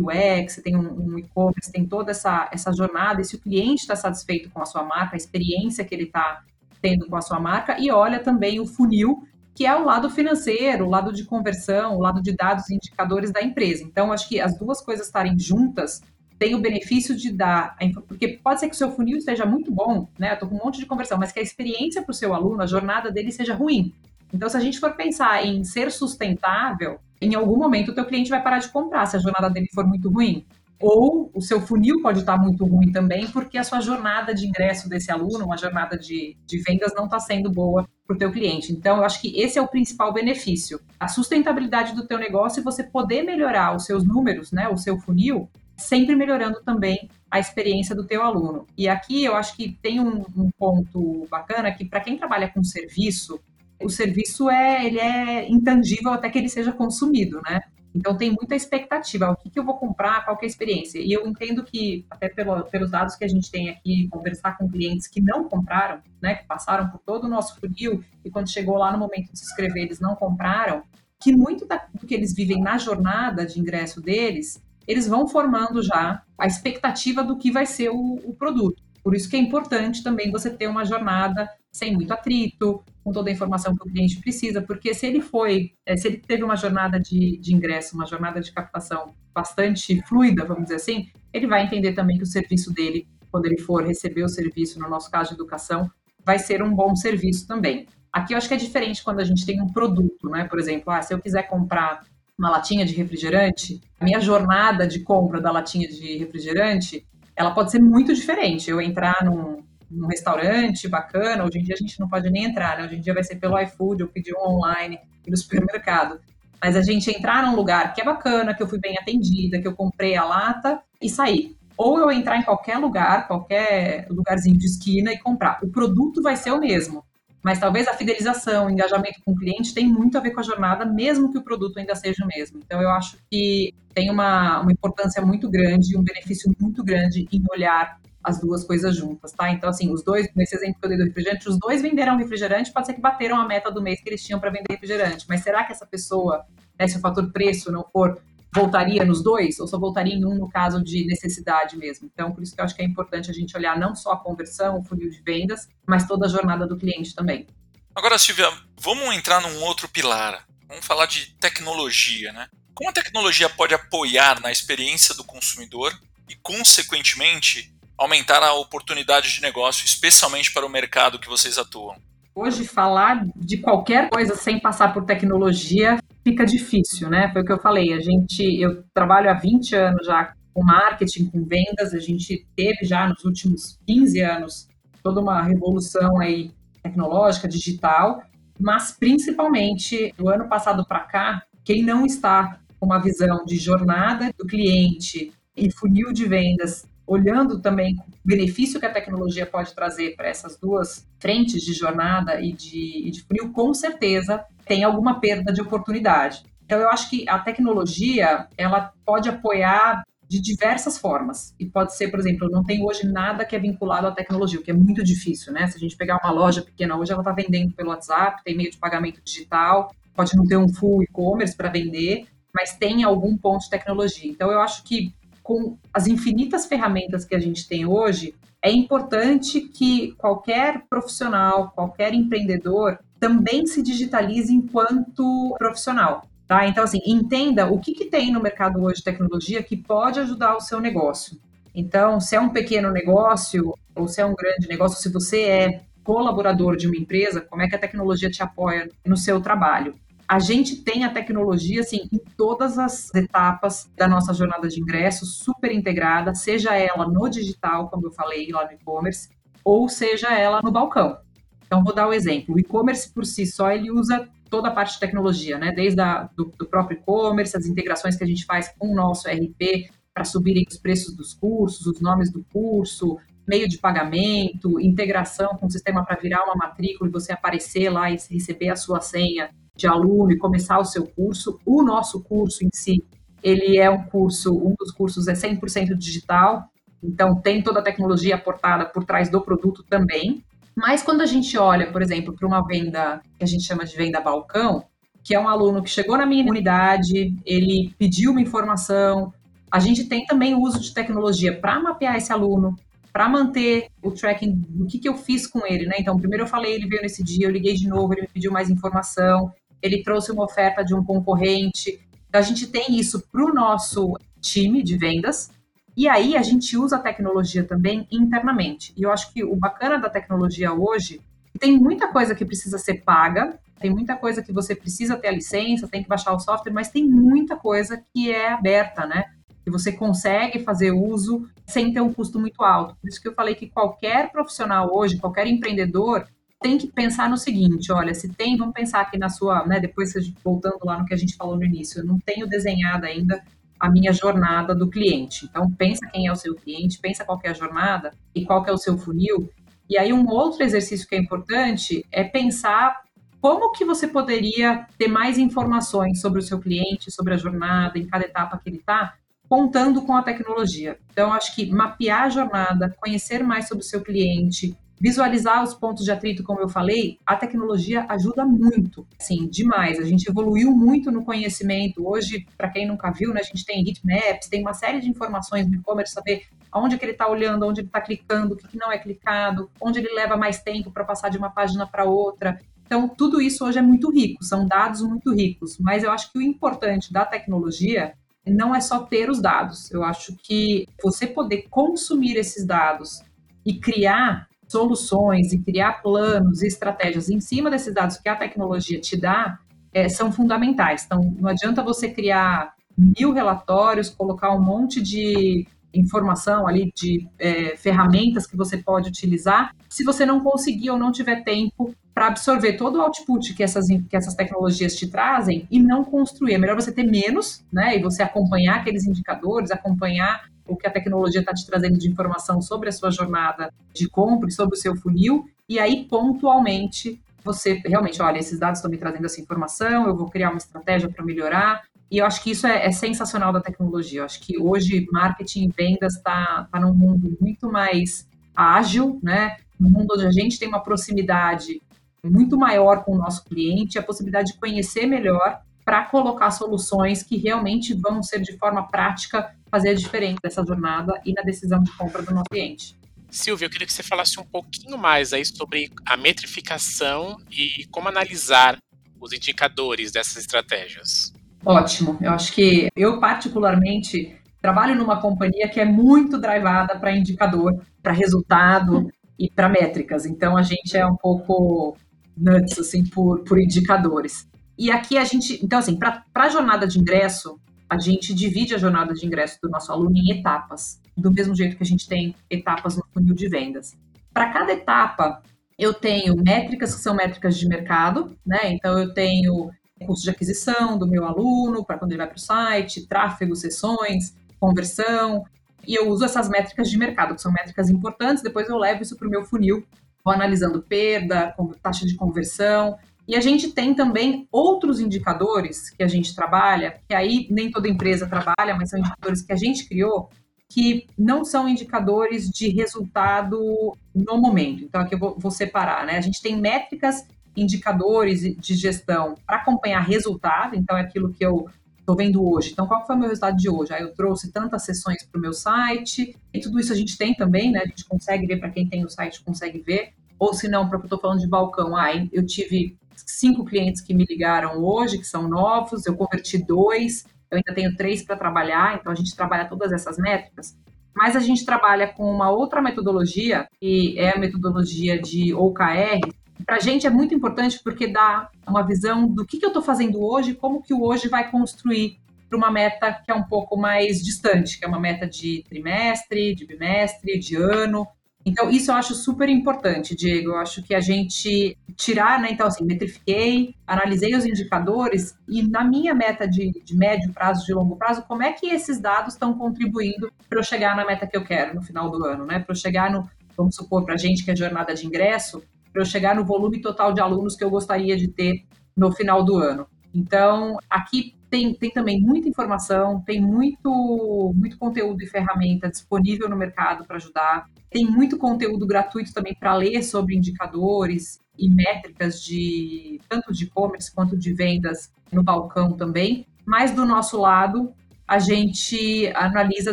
UX, 0.00 0.60
tem 0.62 0.76
um, 0.76 1.14
um 1.14 1.18
e-commerce, 1.18 1.72
tem 1.72 1.84
toda 1.84 2.12
essa, 2.12 2.48
essa 2.52 2.72
jornada. 2.72 3.20
E 3.20 3.24
se 3.24 3.34
o 3.34 3.40
cliente 3.40 3.82
está 3.82 3.96
satisfeito 3.96 4.48
com 4.50 4.62
a 4.62 4.66
sua 4.66 4.84
marca, 4.84 5.16
a 5.16 5.18
experiência 5.18 5.84
que 5.84 5.92
ele 5.92 6.04
está 6.04 6.42
tendo 6.80 7.06
com 7.06 7.16
a 7.16 7.20
sua 7.20 7.40
marca, 7.40 7.76
e 7.80 7.90
olha 7.90 8.20
também 8.20 8.60
o 8.60 8.66
funil, 8.66 9.26
que 9.54 9.66
é 9.66 9.74
o 9.74 9.84
lado 9.84 10.08
financeiro, 10.08 10.86
o 10.86 10.90
lado 10.90 11.12
de 11.12 11.24
conversão, 11.24 11.96
o 11.96 12.00
lado 12.00 12.22
de 12.22 12.32
dados 12.32 12.70
e 12.70 12.74
indicadores 12.74 13.32
da 13.32 13.42
empresa. 13.42 13.82
Então, 13.82 14.12
acho 14.12 14.28
que 14.28 14.40
as 14.40 14.56
duas 14.56 14.80
coisas 14.80 15.06
estarem 15.06 15.38
juntas 15.38 16.00
tem 16.38 16.56
o 16.56 16.60
benefício 16.60 17.14
de 17.16 17.30
dar, 17.30 17.76
porque 18.08 18.26
pode 18.26 18.58
ser 18.58 18.68
que 18.68 18.74
o 18.74 18.78
seu 18.78 18.90
funil 18.90 19.16
esteja 19.16 19.46
muito 19.46 19.70
bom, 19.70 20.08
né? 20.18 20.32
Eu 20.32 20.38
tô 20.40 20.48
com 20.48 20.56
um 20.56 20.58
monte 20.58 20.80
de 20.80 20.86
conversão, 20.86 21.16
mas 21.16 21.30
que 21.30 21.38
a 21.38 21.42
experiência 21.42 22.02
para 22.02 22.10
o 22.10 22.14
seu 22.14 22.34
aluno, 22.34 22.60
a 22.62 22.66
jornada 22.66 23.12
dele 23.12 23.30
seja 23.30 23.54
ruim. 23.54 23.94
Então, 24.32 24.48
se 24.48 24.56
a 24.56 24.60
gente 24.60 24.80
for 24.80 24.94
pensar 24.94 25.44
em 25.44 25.62
ser 25.64 25.90
sustentável, 25.92 26.98
em 27.20 27.34
algum 27.34 27.56
momento 27.56 27.90
o 27.90 27.94
teu 27.94 28.04
cliente 28.04 28.30
vai 28.30 28.42
parar 28.42 28.58
de 28.58 28.68
comprar 28.68 29.06
se 29.06 29.16
a 29.16 29.20
jornada 29.20 29.48
dele 29.50 29.68
for 29.74 29.86
muito 29.86 30.10
ruim. 30.10 30.44
Ou 30.80 31.30
o 31.32 31.40
seu 31.40 31.60
funil 31.60 32.02
pode 32.02 32.20
estar 32.20 32.36
muito 32.36 32.64
ruim 32.64 32.90
também, 32.90 33.28
porque 33.28 33.56
a 33.56 33.62
sua 33.62 33.80
jornada 33.80 34.34
de 34.34 34.48
ingresso 34.48 34.88
desse 34.88 35.12
aluno, 35.12 35.44
uma 35.44 35.56
jornada 35.56 35.96
de, 35.96 36.36
de 36.44 36.58
vendas, 36.58 36.92
não 36.96 37.04
está 37.04 37.20
sendo 37.20 37.48
boa 37.48 37.86
para 38.04 38.16
o 38.16 38.18
teu 38.18 38.32
cliente. 38.32 38.72
Então, 38.72 38.96
eu 38.96 39.04
acho 39.04 39.20
que 39.20 39.40
esse 39.40 39.56
é 39.56 39.62
o 39.62 39.68
principal 39.68 40.12
benefício. 40.12 40.80
A 40.98 41.06
sustentabilidade 41.06 41.94
do 41.94 42.04
teu 42.04 42.18
negócio 42.18 42.60
e 42.60 42.64
você 42.64 42.82
poder 42.82 43.22
melhorar 43.22 43.76
os 43.76 43.84
seus 43.84 44.04
números, 44.04 44.50
né, 44.50 44.68
o 44.68 44.76
seu 44.76 44.98
funil, 44.98 45.48
sempre 45.76 46.16
melhorando 46.16 46.60
também 46.62 47.08
a 47.30 47.38
experiência 47.38 47.94
do 47.94 48.04
teu 48.04 48.22
aluno. 48.22 48.66
E 48.76 48.88
aqui 48.88 49.24
eu 49.24 49.36
acho 49.36 49.56
que 49.56 49.78
tem 49.80 50.00
um, 50.00 50.24
um 50.36 50.50
ponto 50.58 51.26
bacana 51.30 51.72
que 51.72 51.84
para 51.84 52.00
quem 52.00 52.16
trabalha 52.16 52.48
com 52.48 52.62
serviço, 52.62 53.40
o 53.84 53.88
serviço 53.88 54.50
é 54.50 54.86
ele 54.86 54.98
é 54.98 55.48
intangível 55.50 56.12
até 56.12 56.28
que 56.28 56.38
ele 56.38 56.48
seja 56.48 56.72
consumido, 56.72 57.40
né? 57.42 57.60
Então 57.94 58.16
tem 58.16 58.30
muita 58.30 58.54
expectativa, 58.54 59.30
o 59.30 59.36
que, 59.36 59.50
que 59.50 59.58
eu 59.58 59.64
vou 59.64 59.76
comprar, 59.76 60.24
qual 60.24 60.38
é 60.40 60.44
a 60.44 60.46
experiência. 60.46 60.98
E 60.98 61.12
eu 61.12 61.26
entendo 61.26 61.62
que, 61.62 62.06
até 62.10 62.28
pelo, 62.28 62.64
pelos 62.64 62.90
dados 62.90 63.16
que 63.16 63.24
a 63.24 63.28
gente 63.28 63.50
tem 63.50 63.68
aqui, 63.68 64.08
conversar 64.08 64.56
com 64.56 64.66
clientes 64.66 65.06
que 65.06 65.20
não 65.20 65.44
compraram, 65.44 66.00
né, 66.20 66.36
que 66.36 66.46
passaram 66.46 66.88
por 66.88 67.00
todo 67.00 67.24
o 67.24 67.28
nosso 67.28 67.60
funil 67.60 68.02
e 68.24 68.30
quando 68.30 68.50
chegou 68.50 68.78
lá 68.78 68.90
no 68.92 68.98
momento 68.98 69.30
de 69.30 69.38
se 69.38 69.44
inscrever, 69.44 69.82
eles 69.82 70.00
não 70.00 70.14
compraram, 70.14 70.82
que 71.20 71.36
muito 71.36 71.66
do 71.66 72.06
que 72.06 72.14
eles 72.14 72.34
vivem 72.34 72.62
na 72.62 72.78
jornada 72.78 73.44
de 73.44 73.60
ingresso 73.60 74.00
deles 74.00 74.60
eles 74.86 75.06
vão 75.06 75.28
formando 75.28 75.82
já 75.82 76.22
a 76.38 76.46
expectativa 76.46 77.22
do 77.22 77.36
que 77.36 77.50
vai 77.50 77.66
ser 77.66 77.90
o, 77.90 78.14
o 78.24 78.34
produto. 78.34 78.82
Por 79.02 79.14
isso 79.14 79.28
que 79.28 79.36
é 79.36 79.38
importante 79.38 80.02
também 80.02 80.30
você 80.30 80.50
ter 80.50 80.68
uma 80.68 80.84
jornada 80.84 81.48
sem 81.72 81.94
muito 81.94 82.12
atrito, 82.12 82.84
com 83.02 83.12
toda 83.12 83.30
a 83.30 83.32
informação 83.32 83.74
que 83.74 83.88
o 83.88 83.90
cliente 83.90 84.20
precisa, 84.20 84.60
porque 84.60 84.92
se 84.92 85.06
ele 85.06 85.20
foi, 85.20 85.72
eh, 85.86 85.96
se 85.96 86.06
ele 86.06 86.18
teve 86.18 86.44
uma 86.44 86.54
jornada 86.54 87.00
de, 87.00 87.38
de 87.38 87.54
ingresso, 87.54 87.96
uma 87.96 88.06
jornada 88.06 88.40
de 88.40 88.52
captação 88.52 89.14
bastante 89.34 90.02
fluida, 90.06 90.44
vamos 90.44 90.64
dizer 90.64 90.76
assim, 90.76 91.08
ele 91.32 91.46
vai 91.46 91.64
entender 91.64 91.94
também 91.94 92.18
que 92.18 92.24
o 92.24 92.26
serviço 92.26 92.72
dele, 92.72 93.08
quando 93.30 93.46
ele 93.46 93.58
for 93.58 93.82
receber 93.84 94.22
o 94.22 94.28
serviço, 94.28 94.78
no 94.78 94.88
nosso 94.88 95.10
caso 95.10 95.30
de 95.30 95.36
educação, 95.36 95.90
vai 96.24 96.38
ser 96.38 96.62
um 96.62 96.74
bom 96.74 96.94
serviço 96.94 97.46
também. 97.46 97.86
Aqui 98.12 98.34
eu 98.34 98.38
acho 98.38 98.46
que 98.46 98.54
é 98.54 98.58
diferente 98.58 99.02
quando 99.02 99.20
a 99.20 99.24
gente 99.24 99.46
tem 99.46 99.60
um 99.60 99.72
produto, 99.72 100.28
né? 100.28 100.44
Por 100.44 100.60
exemplo, 100.60 100.92
ah, 100.92 101.00
se 101.00 101.14
eu 101.14 101.18
quiser 101.18 101.44
comprar 101.44 102.04
uma 102.38 102.50
latinha 102.50 102.84
de 102.84 102.94
refrigerante, 102.94 103.80
a 103.98 104.04
minha 104.04 104.20
jornada 104.20 104.86
de 104.86 105.00
compra 105.00 105.40
da 105.40 105.50
latinha 105.50 105.88
de 105.88 106.18
refrigerante, 106.18 107.06
ela 107.34 107.52
pode 107.52 107.70
ser 107.70 107.80
muito 107.80 108.12
diferente. 108.12 108.70
Eu 108.70 108.80
entrar 108.80 109.24
num, 109.24 109.64
num 109.92 110.06
restaurante 110.06 110.88
bacana, 110.88 111.44
hoje 111.44 111.58
em 111.58 111.62
dia 111.62 111.74
a 111.74 111.78
gente 111.78 111.98
não 112.00 112.08
pode 112.08 112.30
nem 112.30 112.44
entrar, 112.44 112.78
né? 112.78 112.84
Hoje 112.84 112.96
em 112.96 113.00
dia 113.00 113.14
vai 113.14 113.22
ser 113.22 113.36
pelo 113.36 113.58
iFood 113.60 114.02
ou 114.02 114.08
pedir 114.08 114.34
um 114.34 114.56
online 114.56 114.98
e 115.26 115.30
no 115.30 115.36
supermercado. 115.38 116.20
Mas 116.60 116.76
a 116.76 116.82
gente 116.82 117.10
entrar 117.10 117.44
num 117.44 117.56
lugar 117.56 117.92
que 117.92 118.00
é 118.00 118.04
bacana, 118.04 118.54
que 118.54 118.62
eu 118.62 118.68
fui 118.68 118.78
bem 118.78 118.96
atendida, 118.96 119.60
que 119.60 119.66
eu 119.66 119.74
comprei 119.74 120.16
a 120.16 120.24
lata 120.24 120.80
e 121.00 121.08
sair. 121.08 121.56
Ou 121.76 121.98
eu 121.98 122.10
entrar 122.12 122.36
em 122.36 122.42
qualquer 122.42 122.78
lugar, 122.78 123.26
qualquer 123.26 124.06
lugarzinho 124.08 124.56
de 124.56 124.66
esquina 124.66 125.12
e 125.12 125.18
comprar. 125.18 125.58
O 125.62 125.68
produto 125.68 126.22
vai 126.22 126.36
ser 126.36 126.52
o 126.52 126.60
mesmo. 126.60 127.04
Mas 127.42 127.58
talvez 127.58 127.88
a 127.88 127.94
fidelização, 127.94 128.66
o 128.66 128.70
engajamento 128.70 129.20
com 129.24 129.32
o 129.32 129.36
cliente 129.36 129.74
tem 129.74 129.84
muito 129.88 130.16
a 130.16 130.20
ver 130.20 130.30
com 130.30 130.38
a 130.38 130.44
jornada, 130.44 130.84
mesmo 130.84 131.32
que 131.32 131.38
o 131.38 131.42
produto 131.42 131.78
ainda 131.78 131.96
seja 131.96 132.24
o 132.24 132.28
mesmo. 132.28 132.60
Então, 132.64 132.80
eu 132.80 132.88
acho 132.90 133.18
que 133.28 133.74
tem 133.92 134.10
uma, 134.10 134.60
uma 134.60 134.70
importância 134.70 135.20
muito 135.20 135.50
grande, 135.50 135.98
um 135.98 136.04
benefício 136.04 136.54
muito 136.60 136.84
grande 136.84 137.26
em 137.32 137.42
olhar 137.50 137.98
as 138.22 138.40
duas 138.40 138.64
coisas 138.64 138.96
juntas, 138.96 139.32
tá? 139.32 139.50
Então, 139.50 139.68
assim, 139.68 139.92
os 139.92 140.02
dois, 140.02 140.28
nesse 140.34 140.54
exemplo 140.54 140.80
que 140.80 140.86
eu 140.86 140.88
dei 140.90 140.98
do 140.98 141.04
refrigerante, 141.04 141.48
os 141.48 141.58
dois 141.58 141.82
venderam 141.82 142.16
refrigerante, 142.16 142.72
pode 142.72 142.86
ser 142.86 142.94
que 142.94 143.00
bateram 143.00 143.40
a 143.40 143.46
meta 143.46 143.70
do 143.70 143.82
mês 143.82 144.00
que 144.00 144.08
eles 144.08 144.24
tinham 144.24 144.38
para 144.38 144.50
vender 144.50 144.70
refrigerante, 144.70 145.24
mas 145.28 145.42
será 145.42 145.64
que 145.64 145.72
essa 145.72 145.86
pessoa, 145.86 146.44
né, 146.78 146.86
se 146.86 146.96
o 146.96 147.00
fator 147.00 147.30
preço 147.32 147.72
não 147.72 147.84
for 147.92 148.20
voltaria 148.54 149.04
nos 149.04 149.22
dois 149.22 149.58
ou 149.58 149.66
só 149.66 149.78
voltaria 149.78 150.14
em 150.14 150.24
um 150.24 150.34
no 150.34 150.48
caso 150.48 150.82
de 150.84 151.06
necessidade 151.06 151.76
mesmo. 151.76 152.10
Então, 152.12 152.32
por 152.32 152.42
isso 152.42 152.54
que 152.54 152.60
eu 152.60 152.64
acho 152.64 152.74
que 152.74 152.82
é 152.82 152.84
importante 152.84 153.30
a 153.30 153.34
gente 153.34 153.56
olhar 153.56 153.78
não 153.78 153.94
só 153.94 154.12
a 154.12 154.22
conversão, 154.22 154.78
o 154.78 154.84
funil 154.84 155.08
de 155.08 155.22
vendas, 155.22 155.66
mas 155.86 156.06
toda 156.06 156.26
a 156.26 156.28
jornada 156.28 156.66
do 156.66 156.76
cliente 156.76 157.14
também. 157.14 157.46
Agora, 157.94 158.18
Silvia, 158.18 158.50
vamos 158.78 159.14
entrar 159.14 159.40
num 159.40 159.62
outro 159.62 159.88
pilar. 159.88 160.46
Vamos 160.68 160.84
falar 160.84 161.06
de 161.06 161.34
tecnologia, 161.36 162.32
né? 162.32 162.48
Como 162.74 162.90
a 162.90 162.92
tecnologia 162.92 163.48
pode 163.48 163.74
apoiar 163.74 164.40
na 164.40 164.50
experiência 164.50 165.14
do 165.14 165.24
consumidor 165.24 165.92
e, 166.28 166.34
consequentemente, 166.36 167.74
aumentar 168.02 168.42
a 168.42 168.54
oportunidade 168.54 169.32
de 169.32 169.40
negócio, 169.40 169.84
especialmente 169.84 170.52
para 170.52 170.66
o 170.66 170.68
mercado 170.68 171.18
que 171.18 171.28
vocês 171.28 171.56
atuam? 171.56 171.96
Hoje, 172.34 172.66
falar 172.66 173.26
de 173.36 173.58
qualquer 173.58 174.08
coisa 174.08 174.34
sem 174.34 174.58
passar 174.58 174.92
por 174.92 175.04
tecnologia 175.04 175.98
fica 176.24 176.44
difícil, 176.46 177.08
né? 177.10 177.30
Foi 177.32 177.42
o 177.42 177.44
que 177.44 177.52
eu 177.52 177.60
falei. 177.60 177.92
A 177.92 178.00
gente, 178.00 178.42
eu 178.60 178.82
trabalho 178.94 179.30
há 179.30 179.34
20 179.34 179.76
anos 179.76 180.06
já 180.06 180.32
com 180.54 180.64
marketing, 180.64 181.26
com 181.26 181.44
vendas. 181.44 181.94
A 181.94 181.98
gente 181.98 182.46
teve 182.56 182.84
já 182.84 183.06
nos 183.06 183.24
últimos 183.24 183.78
15 183.86 184.20
anos 184.20 184.68
toda 185.02 185.20
uma 185.20 185.42
revolução 185.42 186.20
aí 186.20 186.52
tecnológica, 186.82 187.46
digital, 187.46 188.22
mas 188.58 188.92
principalmente 188.92 190.12
do 190.16 190.28
ano 190.28 190.48
passado 190.48 190.84
para 190.86 191.00
cá, 191.00 191.42
quem 191.64 191.82
não 191.82 192.06
está 192.06 192.58
com 192.78 192.86
uma 192.86 192.98
visão 192.98 193.44
de 193.44 193.56
jornada 193.56 194.32
do 194.36 194.46
cliente 194.46 195.32
e 195.56 195.70
funil 195.70 196.12
de 196.12 196.26
vendas, 196.26 196.86
olhando 197.06 197.60
também 197.60 197.94
o 197.94 198.28
benefício 198.28 198.78
que 198.78 198.86
a 198.86 198.92
tecnologia 198.92 199.46
pode 199.46 199.74
trazer 199.74 200.16
para 200.16 200.28
essas 200.28 200.56
duas 200.56 201.06
frentes 201.18 201.62
de 201.62 201.72
jornada 201.72 202.40
e 202.40 202.52
de, 202.52 203.06
e 203.06 203.10
de 203.10 203.22
funil, 203.22 203.52
com 203.52 203.74
certeza 203.74 204.44
tem 204.66 204.84
alguma 204.84 205.20
perda 205.20 205.52
de 205.52 205.60
oportunidade. 205.60 206.44
Então, 206.64 206.78
eu 206.78 206.88
acho 206.88 207.10
que 207.10 207.28
a 207.28 207.38
tecnologia 207.38 208.46
ela 208.56 208.92
pode 209.04 209.28
apoiar 209.28 210.04
de 210.32 210.40
diversas 210.40 210.96
formas. 210.96 211.54
E 211.60 211.66
pode 211.66 211.94
ser, 211.94 212.08
por 212.08 212.18
exemplo, 212.18 212.48
não 212.50 212.64
tem 212.64 212.82
hoje 212.82 213.06
nada 213.06 213.44
que 213.44 213.54
é 213.54 213.58
vinculado 213.58 214.06
à 214.06 214.12
tecnologia, 214.12 214.58
o 214.58 214.62
que 214.62 214.70
é 214.70 214.74
muito 214.74 215.04
difícil, 215.04 215.52
né? 215.52 215.66
Se 215.66 215.76
a 215.76 215.80
gente 215.80 215.94
pegar 215.94 216.18
uma 216.22 216.32
loja 216.32 216.62
pequena 216.62 216.96
hoje, 216.96 217.12
ela 217.12 217.20
está 217.20 217.32
vendendo 217.32 217.74
pelo 217.74 217.90
WhatsApp, 217.90 218.42
tem 218.42 218.56
meio 218.56 218.70
de 218.70 218.78
pagamento 218.78 219.20
digital, 219.22 219.94
pode 220.14 220.34
não 220.34 220.46
ter 220.46 220.56
um 220.56 220.72
full 220.72 221.02
e-commerce 221.02 221.54
para 221.54 221.68
vender, 221.68 222.26
mas 222.54 222.74
tem 222.74 223.04
algum 223.04 223.36
ponto 223.36 223.64
de 223.64 223.68
tecnologia. 223.68 224.30
Então, 224.30 224.50
eu 224.50 224.60
acho 224.60 224.82
que 224.84 225.14
com 225.42 225.76
as 225.92 226.06
infinitas 226.06 226.66
ferramentas 226.66 227.24
que 227.24 227.34
a 227.34 227.40
gente 227.40 227.68
tem 227.68 227.84
hoje, 227.84 228.34
é 228.62 228.70
importante 228.70 229.60
que 229.60 230.12
qualquer 230.12 230.82
profissional, 230.88 231.72
qualquer 231.74 232.14
empreendedor 232.14 232.98
também 233.18 233.66
se 233.66 233.82
digitalize 233.82 234.52
enquanto 234.52 235.54
profissional. 235.58 236.26
Tá? 236.46 236.66
Então, 236.66 236.84
assim, 236.84 237.00
entenda 237.06 237.66
o 237.66 237.80
que, 237.80 237.92
que 237.92 238.06
tem 238.06 238.30
no 238.32 238.42
mercado 238.42 238.82
hoje 238.82 238.96
de 238.96 239.04
tecnologia 239.04 239.62
que 239.62 239.76
pode 239.76 240.20
ajudar 240.20 240.56
o 240.56 240.60
seu 240.60 240.80
negócio. 240.80 241.38
Então, 241.74 242.20
se 242.20 242.36
é 242.36 242.40
um 242.40 242.50
pequeno 242.50 242.90
negócio 242.90 243.74
ou 243.94 244.06
se 244.06 244.20
é 244.20 244.26
um 244.26 244.34
grande 244.34 244.68
negócio, 244.68 245.00
se 245.00 245.08
você 245.08 245.42
é 245.42 245.80
colaborador 246.04 246.76
de 246.76 246.86
uma 246.86 246.96
empresa, 246.96 247.40
como 247.40 247.62
é 247.62 247.68
que 247.68 247.76
a 247.76 247.78
tecnologia 247.78 248.30
te 248.30 248.42
apoia 248.42 248.88
no 249.06 249.16
seu 249.16 249.40
trabalho? 249.40 249.94
A 250.32 250.38
gente 250.38 250.76
tem 250.76 251.04
a 251.04 251.12
tecnologia 251.12 251.82
assim 251.82 252.08
em 252.10 252.18
todas 252.38 252.78
as 252.78 253.14
etapas 253.14 253.90
da 253.94 254.08
nossa 254.08 254.32
jornada 254.32 254.66
de 254.66 254.80
ingresso, 254.80 255.26
super 255.26 255.70
integrada, 255.70 256.34
seja 256.34 256.74
ela 256.74 257.06
no 257.06 257.28
digital, 257.28 257.90
como 257.90 258.06
eu 258.06 258.12
falei 258.12 258.50
lá 258.50 258.64
no 258.64 258.72
e-commerce, 258.72 259.28
ou 259.62 259.90
seja 259.90 260.32
ela 260.32 260.62
no 260.62 260.72
balcão. 260.72 261.18
Então, 261.66 261.84
vou 261.84 261.94
dar 261.94 262.06
o 262.06 262.08
um 262.08 262.12
exemplo. 262.14 262.54
O 262.54 262.58
e-commerce 262.58 263.12
por 263.12 263.26
si 263.26 263.44
só, 263.44 263.70
ele 263.72 263.90
usa 263.90 264.26
toda 264.48 264.68
a 264.68 264.70
parte 264.70 264.94
de 264.94 265.00
tecnologia, 265.00 265.58
né? 265.58 265.70
Desde 265.70 266.00
a, 266.00 266.22
do, 266.34 266.46
do 266.46 266.64
próprio 266.64 266.96
e-commerce, 266.96 267.54
as 267.54 267.66
integrações 267.66 268.16
que 268.16 268.24
a 268.24 268.26
gente 268.26 268.46
faz 268.46 268.74
com 268.78 268.90
o 268.90 268.94
nosso 268.94 269.28
RP 269.28 269.90
para 270.14 270.24
subirem 270.24 270.64
os 270.66 270.78
preços 270.78 271.14
dos 271.14 271.34
cursos, 271.34 271.86
os 271.86 272.00
nomes 272.00 272.32
do 272.32 272.42
curso, 272.50 273.18
meio 273.46 273.68
de 273.68 273.76
pagamento, 273.76 274.80
integração 274.80 275.50
com 275.58 275.66
o 275.66 275.70
sistema 275.70 276.02
para 276.02 276.16
virar 276.16 276.42
uma 276.44 276.54
matrícula 276.54 277.10
e 277.10 277.12
você 277.12 277.34
aparecer 277.34 277.90
lá 277.90 278.10
e 278.10 278.16
receber 278.30 278.70
a 278.70 278.76
sua 278.76 279.02
senha 279.02 279.50
de 279.82 279.88
aluno 279.88 280.30
e 280.30 280.38
começar 280.38 280.78
o 280.78 280.84
seu 280.84 281.04
curso. 281.04 281.58
O 281.66 281.82
nosso 281.82 282.22
curso 282.22 282.64
em 282.64 282.70
si, 282.72 283.04
ele 283.42 283.76
é 283.78 283.90
um 283.90 284.04
curso, 284.04 284.56
um 284.56 284.74
dos 284.78 284.92
cursos 284.92 285.26
é 285.26 285.32
100% 285.32 285.96
digital, 285.96 286.64
então 287.02 287.34
tem 287.40 287.60
toda 287.60 287.80
a 287.80 287.82
tecnologia 287.82 288.36
aportada 288.36 288.86
por 288.86 289.04
trás 289.04 289.28
do 289.28 289.40
produto 289.40 289.84
também. 289.90 290.44
Mas 290.76 291.02
quando 291.02 291.20
a 291.20 291.26
gente 291.26 291.58
olha, 291.58 291.90
por 291.90 292.00
exemplo, 292.00 292.32
para 292.32 292.46
uma 292.46 292.64
venda 292.64 293.20
que 293.36 293.42
a 293.42 293.46
gente 293.46 293.64
chama 293.64 293.84
de 293.84 293.96
venda 293.96 294.20
balcão, 294.20 294.84
que 295.24 295.34
é 295.34 295.40
um 295.40 295.48
aluno 295.48 295.82
que 295.82 295.90
chegou 295.90 296.16
na 296.16 296.24
minha 296.24 296.48
unidade, 296.48 297.34
ele 297.44 297.92
pediu 297.98 298.30
uma 298.30 298.40
informação, 298.40 299.32
a 299.70 299.80
gente 299.80 300.04
tem 300.04 300.24
também 300.26 300.54
o 300.54 300.60
uso 300.60 300.80
de 300.80 300.94
tecnologia 300.94 301.58
para 301.58 301.80
mapear 301.80 302.16
esse 302.16 302.32
aluno, 302.32 302.76
para 303.12 303.28
manter 303.28 303.88
o 304.02 304.10
tracking 304.10 304.54
do 304.68 304.86
que, 304.86 304.98
que 304.98 305.08
eu 305.08 305.16
fiz 305.16 305.46
com 305.46 305.66
ele, 305.66 305.86
né? 305.86 305.96
Então, 305.98 306.16
primeiro 306.16 306.44
eu 306.44 306.48
falei, 306.48 306.74
ele 306.74 306.88
veio 306.88 307.02
nesse 307.02 307.22
dia, 307.22 307.46
eu 307.46 307.50
liguei 307.50 307.74
de 307.74 307.86
novo, 307.86 308.14
ele 308.14 308.22
me 308.22 308.28
pediu 308.28 308.50
mais 308.50 308.70
informação, 308.70 309.52
ele 309.82 310.02
trouxe 310.02 310.30
uma 310.32 310.44
oferta 310.44 310.84
de 310.84 310.94
um 310.94 311.04
concorrente. 311.04 312.00
A 312.32 312.40
gente 312.40 312.66
tem 312.66 312.96
isso 312.98 313.20
para 313.30 313.44
o 313.44 313.52
nosso 313.52 314.16
time 314.40 314.82
de 314.82 314.96
vendas, 314.96 315.50
e 315.96 316.08
aí 316.08 316.36
a 316.36 316.42
gente 316.42 316.76
usa 316.76 316.96
a 316.96 317.00
tecnologia 317.00 317.64
também 317.64 318.06
internamente. 318.10 318.94
E 318.96 319.02
eu 319.02 319.10
acho 319.10 319.32
que 319.32 319.44
o 319.44 319.54
bacana 319.54 319.98
da 319.98 320.08
tecnologia 320.08 320.72
hoje 320.72 321.20
tem 321.58 321.78
muita 321.78 322.08
coisa 322.08 322.34
que 322.34 322.44
precisa 322.44 322.78
ser 322.78 323.02
paga, 323.02 323.58
tem 323.78 323.90
muita 323.90 324.16
coisa 324.16 324.42
que 324.42 324.52
você 324.52 324.74
precisa 324.74 325.16
ter 325.16 325.28
a 325.28 325.32
licença, 325.32 325.88
tem 325.88 326.02
que 326.02 326.08
baixar 326.08 326.32
o 326.32 326.38
software, 326.38 326.72
mas 326.72 326.88
tem 326.88 327.04
muita 327.06 327.56
coisa 327.56 328.02
que 328.14 328.32
é 328.32 328.52
aberta, 328.52 329.04
né? 329.06 329.24
Que 329.64 329.70
você 329.70 329.92
consegue 329.92 330.60
fazer 330.60 330.92
uso 330.92 331.46
sem 331.66 331.92
ter 331.92 332.00
um 332.00 332.12
custo 332.12 332.38
muito 332.38 332.62
alto. 332.62 332.96
Por 333.00 333.08
isso 333.08 333.20
que 333.20 333.28
eu 333.28 333.34
falei 333.34 333.54
que 333.54 333.68
qualquer 333.68 334.30
profissional 334.30 334.88
hoje, 334.94 335.18
qualquer 335.18 335.46
empreendedor, 335.46 336.26
tem 336.62 336.78
que 336.78 336.86
pensar 336.86 337.28
no 337.28 337.36
seguinte: 337.36 337.92
olha, 337.92 338.14
se 338.14 338.28
tem, 338.28 338.56
vamos 338.56 338.72
pensar 338.72 339.00
aqui 339.00 339.18
na 339.18 339.28
sua, 339.28 339.66
né? 339.66 339.80
Depois 339.80 340.12
voltando 340.42 340.78
lá 340.84 340.98
no 340.98 341.04
que 341.04 341.12
a 341.12 341.16
gente 341.16 341.36
falou 341.36 341.56
no 341.56 341.64
início, 341.64 342.00
eu 342.00 342.06
não 342.06 342.18
tenho 342.18 342.46
desenhado 342.46 343.04
ainda 343.04 343.42
a 343.78 343.90
minha 343.90 344.12
jornada 344.12 344.74
do 344.74 344.88
cliente. 344.88 345.44
Então, 345.44 345.68
pensa 345.72 346.06
quem 346.12 346.28
é 346.28 346.32
o 346.32 346.36
seu 346.36 346.54
cliente, 346.54 347.00
pensa 347.00 347.24
qual 347.24 347.40
é 347.42 347.48
a 347.48 347.52
jornada 347.52 348.14
e 348.32 348.44
qual 348.44 348.64
é 348.64 348.72
o 348.72 348.78
seu 348.78 348.96
funil. 348.96 349.50
E 349.90 349.98
aí, 349.98 350.12
um 350.12 350.26
outro 350.28 350.62
exercício 350.62 351.06
que 351.08 351.16
é 351.16 351.18
importante 351.18 352.06
é 352.12 352.22
pensar 352.22 353.02
como 353.40 353.72
que 353.72 353.84
você 353.84 354.06
poderia 354.06 354.86
ter 354.96 355.08
mais 355.08 355.36
informações 355.36 356.20
sobre 356.20 356.38
o 356.38 356.42
seu 356.42 356.60
cliente, 356.60 357.10
sobre 357.10 357.34
a 357.34 357.36
jornada, 357.36 357.98
em 357.98 358.06
cada 358.06 358.24
etapa 358.24 358.56
que 358.56 358.70
ele 358.70 358.76
está, 358.76 359.14
contando 359.48 360.02
com 360.02 360.16
a 360.16 360.22
tecnologia. 360.22 360.96
Então, 361.10 361.32
acho 361.32 361.52
que 361.54 361.66
mapear 361.66 362.22
a 362.22 362.28
jornada, 362.30 362.94
conhecer 363.00 363.42
mais 363.42 363.66
sobre 363.66 363.84
o 363.84 363.86
seu 363.86 364.00
cliente, 364.00 364.76
Visualizar 365.02 365.64
os 365.64 365.74
pontos 365.74 366.04
de 366.04 366.12
atrito, 366.12 366.44
como 366.44 366.60
eu 366.60 366.68
falei, 366.68 367.18
a 367.26 367.34
tecnologia 367.34 368.06
ajuda 368.08 368.46
muito, 368.46 369.04
sim, 369.18 369.48
demais. 369.48 369.98
A 369.98 370.04
gente 370.04 370.30
evoluiu 370.30 370.70
muito 370.70 371.10
no 371.10 371.24
conhecimento. 371.24 372.06
Hoje, 372.06 372.46
para 372.56 372.70
quem 372.70 372.86
nunca 372.86 373.10
viu, 373.10 373.34
né, 373.34 373.40
a 373.40 373.42
gente 373.42 373.64
tem 373.64 373.84
heatmaps, 373.84 374.48
tem 374.48 374.60
uma 374.60 374.72
série 374.72 375.00
de 375.00 375.10
informações 375.10 375.66
no 375.66 375.74
e-commerce, 375.74 376.12
saber 376.14 376.44
aonde 376.70 376.96
que 376.96 377.04
ele 377.04 377.10
está 377.10 377.28
olhando, 377.28 377.66
onde 377.66 377.80
ele 377.80 377.88
está 377.88 378.00
clicando, 378.00 378.54
o 378.54 378.56
que, 378.56 378.68
que 378.68 378.78
não 378.78 378.92
é 378.92 378.98
clicado, 378.98 379.68
onde 379.80 379.98
ele 379.98 380.14
leva 380.14 380.36
mais 380.36 380.62
tempo 380.62 380.92
para 380.92 381.02
passar 381.02 381.30
de 381.30 381.36
uma 381.36 381.50
página 381.50 381.84
para 381.84 382.04
outra. 382.04 382.60
Então, 382.86 383.08
tudo 383.08 383.42
isso 383.42 383.66
hoje 383.66 383.80
é 383.80 383.82
muito 383.82 384.08
rico, 384.08 384.44
são 384.44 384.64
dados 384.68 385.02
muito 385.02 385.34
ricos. 385.34 385.78
Mas 385.80 386.04
eu 386.04 386.12
acho 386.12 386.30
que 386.30 386.38
o 386.38 386.42
importante 386.42 387.12
da 387.12 387.24
tecnologia 387.24 388.14
não 388.46 388.72
é 388.72 388.80
só 388.80 389.00
ter 389.00 389.28
os 389.28 389.42
dados. 389.42 389.90
Eu 389.90 390.04
acho 390.04 390.36
que 390.44 390.86
você 391.02 391.26
poder 391.26 391.66
consumir 391.68 392.36
esses 392.36 392.64
dados 392.64 393.20
e 393.66 393.80
criar 393.80 394.48
soluções 394.72 395.52
e 395.52 395.58
criar 395.58 396.02
planos 396.02 396.62
e 396.62 396.66
estratégias 396.66 397.28
em 397.28 397.40
cima 397.40 397.70
desses 397.70 397.94
dados 397.94 398.16
que 398.16 398.28
a 398.28 398.34
tecnologia 398.34 398.98
te 398.98 399.16
dá 399.16 399.58
é, 399.92 400.08
são 400.08 400.32
fundamentais. 400.32 401.04
Então, 401.04 401.20
não 401.38 401.50
adianta 401.50 401.82
você 401.82 402.08
criar 402.08 402.74
mil 402.96 403.32
relatórios, 403.32 404.08
colocar 404.08 404.54
um 404.54 404.60
monte 404.60 405.00
de 405.00 405.66
informação 405.94 406.66
ali 406.66 406.90
de 406.96 407.28
é, 407.38 407.76
ferramentas 407.76 408.46
que 408.46 408.56
você 408.56 408.78
pode 408.78 409.10
utilizar, 409.10 409.74
se 409.90 410.02
você 410.04 410.24
não 410.24 410.40
conseguir 410.40 410.90
ou 410.90 410.98
não 410.98 411.12
tiver 411.12 411.44
tempo 411.44 411.94
para 412.14 412.28
absorver 412.28 412.74
todo 412.74 412.96
o 412.96 413.02
output 413.02 413.54
que 413.54 413.62
essas, 413.62 413.86
que 413.86 414.16
essas 414.16 414.34
tecnologias 414.34 414.96
te 414.96 415.06
trazem 415.06 415.66
e 415.70 415.78
não 415.78 416.02
construir. 416.02 416.54
É 416.54 416.58
melhor 416.58 416.76
você 416.76 416.92
ter 416.92 417.04
menos, 417.04 417.62
né? 417.70 417.96
E 417.96 418.02
você 418.02 418.22
acompanhar 418.22 418.76
aqueles 418.76 419.06
indicadores, 419.06 419.70
acompanhar 419.70 420.50
o 420.66 420.76
que 420.76 420.86
a 420.86 420.90
tecnologia 420.90 421.40
está 421.40 421.52
te 421.52 421.66
trazendo 421.66 421.98
de 421.98 422.08
informação 422.08 422.60
sobre 422.62 422.88
a 422.88 422.92
sua 422.92 423.10
jornada 423.10 423.72
de 423.92 424.08
compra 424.08 424.50
sobre 424.50 424.76
o 424.76 424.78
seu 424.78 424.96
funil, 424.96 425.44
e 425.68 425.78
aí 425.78 426.04
pontualmente 426.04 427.20
você 427.44 427.82
realmente, 427.84 428.22
olha, 428.22 428.38
esses 428.38 428.58
dados 428.58 428.78
estão 428.78 428.90
me 428.90 428.98
trazendo 428.98 429.26
essa 429.26 429.40
informação, 429.40 430.06
eu 430.06 430.16
vou 430.16 430.28
criar 430.28 430.50
uma 430.50 430.58
estratégia 430.58 431.08
para 431.08 431.24
melhorar. 431.24 431.82
E 432.10 432.18
eu 432.18 432.26
acho 432.26 432.42
que 432.42 432.50
isso 432.50 432.66
é, 432.66 432.86
é, 432.86 432.92
sensacional 432.92 433.52
da 433.52 433.60
tecnologia. 433.60 434.20
Eu 434.20 434.24
acho 434.24 434.40
que 434.40 434.58
hoje 434.58 435.06
marketing 435.10 435.64
e 435.64 435.68
vendas 435.68 436.14
está 436.14 436.68
tá 436.70 436.78
num 436.78 436.92
mundo 436.92 437.36
muito 437.40 437.70
mais 437.72 438.28
ágil, 438.54 439.18
né? 439.22 439.56
No 439.80 439.88
mundo 439.88 440.14
onde 440.14 440.26
a 440.26 440.30
gente 440.30 440.58
tem 440.58 440.68
uma 440.68 440.82
proximidade 440.82 441.80
muito 442.24 442.56
maior 442.56 443.02
com 443.02 443.14
o 443.14 443.18
nosso 443.18 443.44
cliente, 443.44 443.98
a 443.98 444.02
possibilidade 444.02 444.52
de 444.52 444.58
conhecer 444.58 445.06
melhor 445.06 445.60
para 445.84 446.04
colocar 446.04 446.50
soluções 446.50 447.22
que 447.22 447.36
realmente 447.36 447.94
vão 447.94 448.22
ser 448.22 448.40
de 448.40 448.56
forma 448.56 448.86
prática 448.88 449.54
fazer 449.70 449.90
a 449.90 449.94
diferença 449.94 450.38
dessa 450.42 450.64
jornada 450.64 451.20
e 451.24 451.32
na 451.32 451.42
decisão 451.42 451.82
de 451.82 451.90
compra 451.92 452.22
do 452.22 452.32
nosso 452.32 452.46
cliente. 452.50 452.96
Silvia, 453.30 453.66
eu 453.66 453.70
queria 453.70 453.86
que 453.86 453.92
você 453.92 454.02
falasse 454.02 454.38
um 454.38 454.44
pouquinho 454.44 454.98
mais 454.98 455.32
aí 455.32 455.44
sobre 455.44 455.90
a 456.06 456.16
metrificação 456.16 457.38
e 457.50 457.86
como 457.90 458.08
analisar 458.08 458.76
os 459.18 459.32
indicadores 459.32 460.12
dessas 460.12 460.36
estratégias. 460.36 461.32
Ótimo. 461.64 462.18
Eu 462.20 462.32
acho 462.32 462.52
que 462.52 462.88
eu 462.94 463.18
particularmente 463.20 464.36
trabalho 464.60 464.94
numa 464.94 465.20
companhia 465.20 465.68
que 465.68 465.80
é 465.80 465.84
muito 465.84 466.38
drivada 466.38 466.98
para 466.98 467.16
indicador, 467.16 467.82
para 468.02 468.12
resultado 468.12 469.10
e 469.38 469.50
para 469.50 469.68
métricas. 469.68 470.26
Então 470.26 470.56
a 470.56 470.62
gente 470.62 470.96
é 470.96 471.06
um 471.06 471.16
pouco 471.16 471.96
nuts, 472.36 472.78
assim, 472.78 473.04
por, 473.04 473.40
por 473.44 473.60
indicadores. 473.60 474.46
E 474.78 474.90
aqui 474.90 475.16
a 475.16 475.24
gente, 475.24 475.62
então 475.64 475.78
assim, 475.78 475.96
para 475.96 476.24
a 476.34 476.48
jornada 476.48 476.86
de 476.86 476.98
ingresso, 476.98 477.60
a 477.88 477.98
gente 477.98 478.34
divide 478.34 478.74
a 478.74 478.78
jornada 478.78 479.12
de 479.12 479.26
ingresso 479.26 479.58
do 479.62 479.68
nosso 479.68 479.92
aluno 479.92 480.16
em 480.16 480.30
etapas, 480.38 481.00
do 481.16 481.30
mesmo 481.30 481.54
jeito 481.54 481.76
que 481.76 481.82
a 481.82 481.86
gente 481.86 482.08
tem 482.08 482.34
etapas 482.48 482.96
no 482.96 483.04
funil 483.12 483.34
de 483.34 483.48
vendas. 483.48 483.92
Para 484.32 484.50
cada 484.50 484.72
etapa, 484.72 485.42
eu 485.78 485.92
tenho 485.92 486.36
métricas 486.36 486.94
que 486.94 487.02
são 487.02 487.14
métricas 487.14 487.58
de 487.58 487.68
mercado, 487.68 488.36
né? 488.46 488.72
Então 488.72 488.98
eu 488.98 489.12
tenho 489.12 489.70
custo 490.06 490.24
de 490.24 490.30
aquisição 490.30 490.98
do 490.98 491.06
meu 491.06 491.24
aluno 491.24 491.84
para 491.84 491.98
quando 491.98 492.12
ele 492.12 492.18
vai 492.18 492.26
para 492.26 492.36
o 492.36 492.40
site, 492.40 493.06
tráfego, 493.06 493.54
sessões, 493.54 494.34
conversão, 494.58 495.44
e 495.86 495.94
eu 495.94 496.08
uso 496.08 496.24
essas 496.24 496.48
métricas 496.48 496.88
de 496.88 496.96
mercado, 496.96 497.34
que 497.34 497.42
são 497.42 497.52
métricas 497.52 497.90
importantes, 497.90 498.42
depois 498.42 498.68
eu 498.68 498.76
levo 498.76 499.02
isso 499.02 499.16
para 499.16 499.26
o 499.26 499.30
meu 499.30 499.44
funil, 499.44 499.84
vou 500.24 500.32
analisando 500.32 500.82
perda, 500.82 501.54
taxa 501.82 502.06
de 502.06 502.14
conversão, 502.14 502.96
e 503.26 503.36
a 503.36 503.40
gente 503.40 503.72
tem 503.72 503.94
também 503.94 504.48
outros 504.50 505.00
indicadores 505.00 505.90
que 505.90 506.02
a 506.02 506.08
gente 506.08 506.34
trabalha, 506.34 507.00
que 507.08 507.14
aí 507.14 507.46
nem 507.50 507.70
toda 507.70 507.88
empresa 507.88 508.26
trabalha, 508.26 508.74
mas 508.76 508.90
são 508.90 508.98
indicadores 508.98 509.42
que 509.42 509.52
a 509.52 509.56
gente 509.56 509.88
criou, 509.88 510.28
que 510.68 511.06
não 511.16 511.44
são 511.44 511.68
indicadores 511.68 512.48
de 512.48 512.68
resultado 512.68 513.96
no 514.14 514.38
momento. 514.38 514.84
Então, 514.84 515.00
aqui 515.00 515.14
eu 515.14 515.18
vou, 515.18 515.38
vou 515.38 515.50
separar, 515.50 516.04
né? 516.04 516.16
A 516.16 516.20
gente 516.20 516.42
tem 516.42 516.56
métricas, 516.56 517.26
indicadores 517.56 518.40
de 518.56 518.74
gestão 518.74 519.34
para 519.46 519.58
acompanhar 519.58 520.00
resultado, 520.00 520.74
então 520.74 520.96
é 520.96 521.02
aquilo 521.02 521.32
que 521.32 521.44
eu 521.44 521.68
estou 521.98 522.16
vendo 522.16 522.44
hoje. 522.44 522.70
Então, 522.72 522.86
qual 522.86 523.06
foi 523.06 523.14
o 523.14 523.18
meu 523.18 523.28
resultado 523.28 523.56
de 523.56 523.68
hoje? 523.68 523.92
Aí 523.92 524.02
eu 524.02 524.14
trouxe 524.14 524.50
tantas 524.50 524.84
sessões 524.84 525.22
para 525.24 525.38
o 525.38 525.42
meu 525.42 525.52
site, 525.52 526.34
e 526.52 526.60
tudo 526.60 526.80
isso 526.80 526.92
a 526.92 526.96
gente 526.96 527.16
tem 527.16 527.34
também, 527.34 527.70
né? 527.70 527.80
A 527.80 527.86
gente 527.86 528.04
consegue 528.04 528.46
ver, 528.46 528.58
para 528.58 528.70
quem 528.70 528.88
tem 528.88 529.04
o 529.04 529.10
site, 529.10 529.44
consegue 529.44 529.78
ver. 529.78 530.14
Ou 530.38 530.52
se 530.54 530.68
não, 530.68 530.88
para 530.88 530.98
que 530.98 531.04
eu 531.04 531.06
estou 531.06 531.20
falando 531.20 531.40
de 531.40 531.46
balcão, 531.46 531.96
ah, 531.96 532.10
eu 532.32 532.44
tive 532.44 532.96
cinco 533.16 533.64
clientes 533.64 534.00
que 534.00 534.14
me 534.14 534.24
ligaram 534.24 534.82
hoje, 534.82 535.18
que 535.18 535.26
são 535.26 535.48
novos, 535.48 536.06
eu 536.06 536.16
converti 536.16 536.58
dois, 536.58 537.24
eu 537.50 537.56
ainda 537.56 537.74
tenho 537.74 537.94
três 537.96 538.22
para 538.22 538.36
trabalhar, 538.36 538.98
então 538.98 539.12
a 539.12 539.14
gente 539.14 539.36
trabalha 539.36 539.68
todas 539.68 539.92
essas 539.92 540.16
métricas. 540.18 540.76
Mas 541.14 541.36
a 541.36 541.40
gente 541.40 541.64
trabalha 541.64 542.08
com 542.08 542.24
uma 542.30 542.50
outra 542.50 542.80
metodologia, 542.80 543.68
que 543.78 544.18
é 544.18 544.34
a 544.34 544.38
metodologia 544.38 545.20
de 545.20 545.52
OKR. 545.52 546.20
Para 546.64 546.76
a 546.76 546.80
gente 546.80 547.06
é 547.06 547.10
muito 547.10 547.34
importante 547.34 547.80
porque 547.84 548.06
dá 548.06 548.48
uma 548.66 548.82
visão 548.86 549.26
do 549.26 549.44
que, 549.44 549.58
que 549.58 549.64
eu 549.64 549.68
estou 549.68 549.82
fazendo 549.82 550.22
hoje, 550.22 550.54
como 550.54 550.82
que 550.82 550.94
o 550.94 551.02
hoje 551.02 551.28
vai 551.28 551.50
construir 551.50 552.18
para 552.48 552.56
uma 552.56 552.70
meta 552.70 553.12
que 553.12 553.30
é 553.30 553.34
um 553.34 553.44
pouco 553.44 553.76
mais 553.76 554.22
distante, 554.22 554.78
que 554.78 554.84
é 554.84 554.88
uma 554.88 555.00
meta 555.00 555.26
de 555.26 555.64
trimestre, 555.68 556.54
de 556.54 556.66
bimestre, 556.66 557.38
de 557.38 557.56
ano. 557.56 558.06
Então, 558.44 558.68
isso 558.70 558.90
eu 558.90 558.96
acho 558.96 559.14
super 559.14 559.48
importante, 559.48 560.16
Diego. 560.16 560.50
Eu 560.50 560.56
acho 560.56 560.82
que 560.82 560.94
a 560.94 561.00
gente 561.00 561.76
tirar, 561.96 562.40
né? 562.40 562.48
Então, 562.50 562.66
assim, 562.66 562.84
metrifiquei, 562.84 563.74
analisei 563.86 564.34
os 564.34 564.44
indicadores 564.44 565.36
e 565.48 565.62
na 565.62 565.84
minha 565.84 566.14
meta 566.14 566.46
de, 566.46 566.72
de 566.84 566.96
médio 566.96 567.32
prazo, 567.32 567.64
de 567.64 567.72
longo 567.72 567.96
prazo, 567.96 568.24
como 568.26 568.42
é 568.42 568.52
que 568.52 568.66
esses 568.66 569.00
dados 569.00 569.34
estão 569.34 569.56
contribuindo 569.56 570.32
para 570.48 570.58
eu 570.58 570.64
chegar 570.64 570.96
na 570.96 571.04
meta 571.04 571.26
que 571.26 571.36
eu 571.36 571.44
quero 571.44 571.74
no 571.74 571.82
final 571.82 572.10
do 572.10 572.24
ano, 572.24 572.44
né? 572.44 572.58
Para 572.58 572.72
eu 572.72 572.76
chegar 572.76 573.10
no, 573.12 573.28
vamos 573.56 573.76
supor, 573.76 574.04
para 574.04 574.14
a 574.14 574.18
gente 574.18 574.44
que 574.44 574.50
é 574.50 574.56
jornada 574.56 574.92
de 574.94 575.06
ingresso, 575.06 575.62
para 575.92 576.02
eu 576.02 576.06
chegar 576.06 576.34
no 576.34 576.44
volume 576.44 576.80
total 576.80 577.12
de 577.12 577.20
alunos 577.20 577.54
que 577.54 577.62
eu 577.62 577.70
gostaria 577.70 578.16
de 578.16 578.28
ter 578.28 578.64
no 578.96 579.12
final 579.12 579.44
do 579.44 579.56
ano. 579.56 579.86
Então, 580.14 580.76
aqui 580.90 581.34
tem, 581.52 581.74
tem 581.74 581.90
também 581.90 582.18
muita 582.18 582.48
informação, 582.48 583.20
tem 583.20 583.38
muito, 583.38 584.54
muito 584.56 584.78
conteúdo 584.78 585.22
e 585.22 585.26
ferramenta 585.26 585.90
disponível 585.90 586.48
no 586.48 586.56
mercado 586.56 587.04
para 587.04 587.16
ajudar. 587.16 587.68
Tem 587.90 588.06
muito 588.06 588.38
conteúdo 588.38 588.86
gratuito 588.86 589.34
também 589.34 589.54
para 589.54 589.74
ler 589.74 590.02
sobre 590.02 590.34
indicadores 590.34 591.38
e 591.58 591.68
métricas 591.68 592.42
de 592.42 593.20
tanto 593.28 593.52
de 593.52 593.64
e-commerce 593.64 594.10
quanto 594.14 594.34
de 594.34 594.54
vendas 594.54 595.12
no 595.30 595.42
balcão 595.42 595.92
também. 595.92 596.46
Mas 596.64 596.90
do 596.92 597.04
nosso 597.04 597.38
lado, 597.38 597.92
a 598.26 598.38
gente 598.38 599.30
analisa 599.34 599.92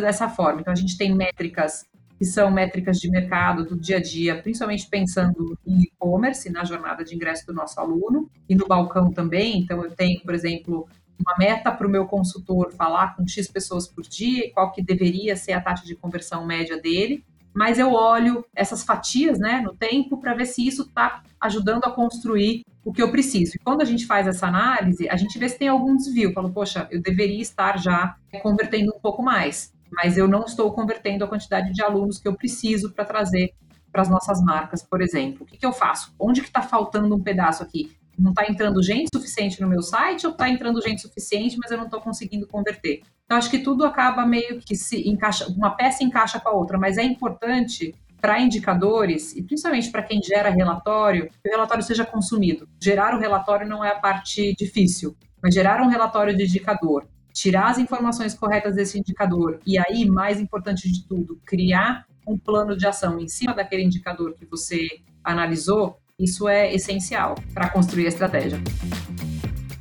dessa 0.00 0.30
forma. 0.30 0.62
Então 0.62 0.72
a 0.72 0.76
gente 0.76 0.96
tem 0.96 1.14
métricas 1.14 1.84
que 2.20 2.24
são 2.24 2.50
métricas 2.50 2.98
de 2.98 3.10
mercado 3.10 3.66
do 3.66 3.78
dia 3.78 3.96
a 3.96 4.02
dia, 4.02 4.42
principalmente 4.42 4.86
pensando 4.88 5.58
em 5.66 5.82
e-commerce, 5.82 6.50
na 6.50 6.64
jornada 6.64 7.02
de 7.02 7.14
ingresso 7.14 7.46
do 7.46 7.52
nosso 7.54 7.80
aluno, 7.80 8.30
e 8.46 8.54
no 8.54 8.66
balcão 8.66 9.10
também. 9.10 9.58
Então, 9.58 9.82
eu 9.82 9.90
tenho, 9.90 10.20
por 10.20 10.34
exemplo, 10.34 10.86
uma 11.20 11.36
meta 11.38 11.70
para 11.70 11.86
o 11.86 11.90
meu 11.90 12.06
consultor 12.06 12.72
falar 12.72 13.16
com 13.16 13.26
X 13.26 13.48
pessoas 13.48 13.86
por 13.86 14.02
dia, 14.02 14.50
qual 14.52 14.72
que 14.72 14.82
deveria 14.82 15.36
ser 15.36 15.52
a 15.52 15.60
taxa 15.60 15.84
de 15.84 15.94
conversão 15.94 16.46
média 16.46 16.80
dele, 16.80 17.24
mas 17.52 17.78
eu 17.78 17.92
olho 17.92 18.44
essas 18.54 18.84
fatias 18.84 19.38
né, 19.38 19.60
no 19.60 19.74
tempo 19.74 20.18
para 20.18 20.34
ver 20.34 20.46
se 20.46 20.66
isso 20.66 20.82
está 20.82 21.22
ajudando 21.40 21.84
a 21.84 21.90
construir 21.90 22.64
o 22.84 22.92
que 22.92 23.02
eu 23.02 23.10
preciso. 23.10 23.52
E 23.56 23.58
quando 23.58 23.82
a 23.82 23.84
gente 23.84 24.06
faz 24.06 24.26
essa 24.26 24.46
análise, 24.46 25.08
a 25.08 25.16
gente 25.16 25.38
vê 25.38 25.48
se 25.48 25.58
tem 25.58 25.68
algum 25.68 25.96
desvio. 25.96 26.32
Falo, 26.32 26.50
poxa, 26.50 26.86
eu 26.90 27.02
deveria 27.02 27.42
estar 27.42 27.78
já 27.78 28.16
convertendo 28.42 28.94
um 28.94 29.00
pouco 29.00 29.22
mais, 29.22 29.72
mas 29.90 30.16
eu 30.16 30.28
não 30.28 30.44
estou 30.44 30.72
convertendo 30.72 31.24
a 31.24 31.28
quantidade 31.28 31.72
de 31.72 31.82
alunos 31.82 32.18
que 32.18 32.28
eu 32.28 32.34
preciso 32.34 32.92
para 32.92 33.04
trazer 33.04 33.52
para 33.90 34.02
as 34.02 34.08
nossas 34.08 34.40
marcas, 34.40 34.82
por 34.82 35.02
exemplo. 35.02 35.42
O 35.42 35.46
que, 35.46 35.58
que 35.58 35.66
eu 35.66 35.72
faço? 35.72 36.14
Onde 36.18 36.40
que 36.40 36.46
está 36.46 36.62
faltando 36.62 37.14
um 37.14 37.20
pedaço 37.20 37.62
aqui? 37.62 37.90
Não 38.20 38.30
está 38.30 38.46
entrando 38.46 38.82
gente 38.82 39.08
suficiente 39.12 39.60
no 39.60 39.68
meu 39.68 39.82
site 39.82 40.26
ou 40.26 40.32
está 40.32 40.48
entrando 40.48 40.82
gente 40.82 41.00
suficiente, 41.00 41.56
mas 41.58 41.70
eu 41.70 41.78
não 41.78 41.86
estou 41.86 42.00
conseguindo 42.00 42.46
converter. 42.46 43.00
Então, 43.24 43.38
acho 43.38 43.50
que 43.50 43.60
tudo 43.60 43.84
acaba 43.84 44.26
meio 44.26 44.60
que 44.60 44.76
se 44.76 45.08
encaixa, 45.08 45.46
uma 45.48 45.70
peça 45.70 46.04
encaixa 46.04 46.38
com 46.38 46.48
a 46.48 46.52
outra, 46.52 46.78
mas 46.78 46.98
é 46.98 47.02
importante 47.02 47.94
para 48.20 48.38
indicadores, 48.38 49.34
e 49.34 49.42
principalmente 49.42 49.90
para 49.90 50.02
quem 50.02 50.20
gera 50.22 50.50
relatório, 50.50 51.30
que 51.42 51.48
o 51.48 51.50
relatório 51.50 51.82
seja 51.82 52.04
consumido. 52.04 52.68
Gerar 52.82 53.14
o 53.14 53.18
relatório 53.18 53.66
não 53.66 53.82
é 53.82 53.90
a 53.90 53.98
parte 53.98 54.54
difícil, 54.56 55.16
mas 55.42 55.54
gerar 55.54 55.82
um 55.82 55.88
relatório 55.88 56.36
de 56.36 56.44
indicador, 56.44 57.08
tirar 57.32 57.70
as 57.70 57.78
informações 57.78 58.34
corretas 58.34 58.74
desse 58.74 58.98
indicador, 58.98 59.60
e 59.66 59.78
aí, 59.78 60.04
mais 60.04 60.38
importante 60.38 60.92
de 60.92 61.06
tudo, 61.06 61.40
criar 61.46 62.04
um 62.26 62.36
plano 62.36 62.76
de 62.76 62.86
ação 62.86 63.18
em 63.18 63.28
cima 63.28 63.54
daquele 63.54 63.84
indicador 63.84 64.34
que 64.34 64.44
você 64.44 64.86
analisou, 65.24 65.98
isso 66.20 66.48
é 66.48 66.74
essencial 66.74 67.34
para 67.54 67.68
construir 67.68 68.06
a 68.06 68.08
estratégia. 68.08 68.60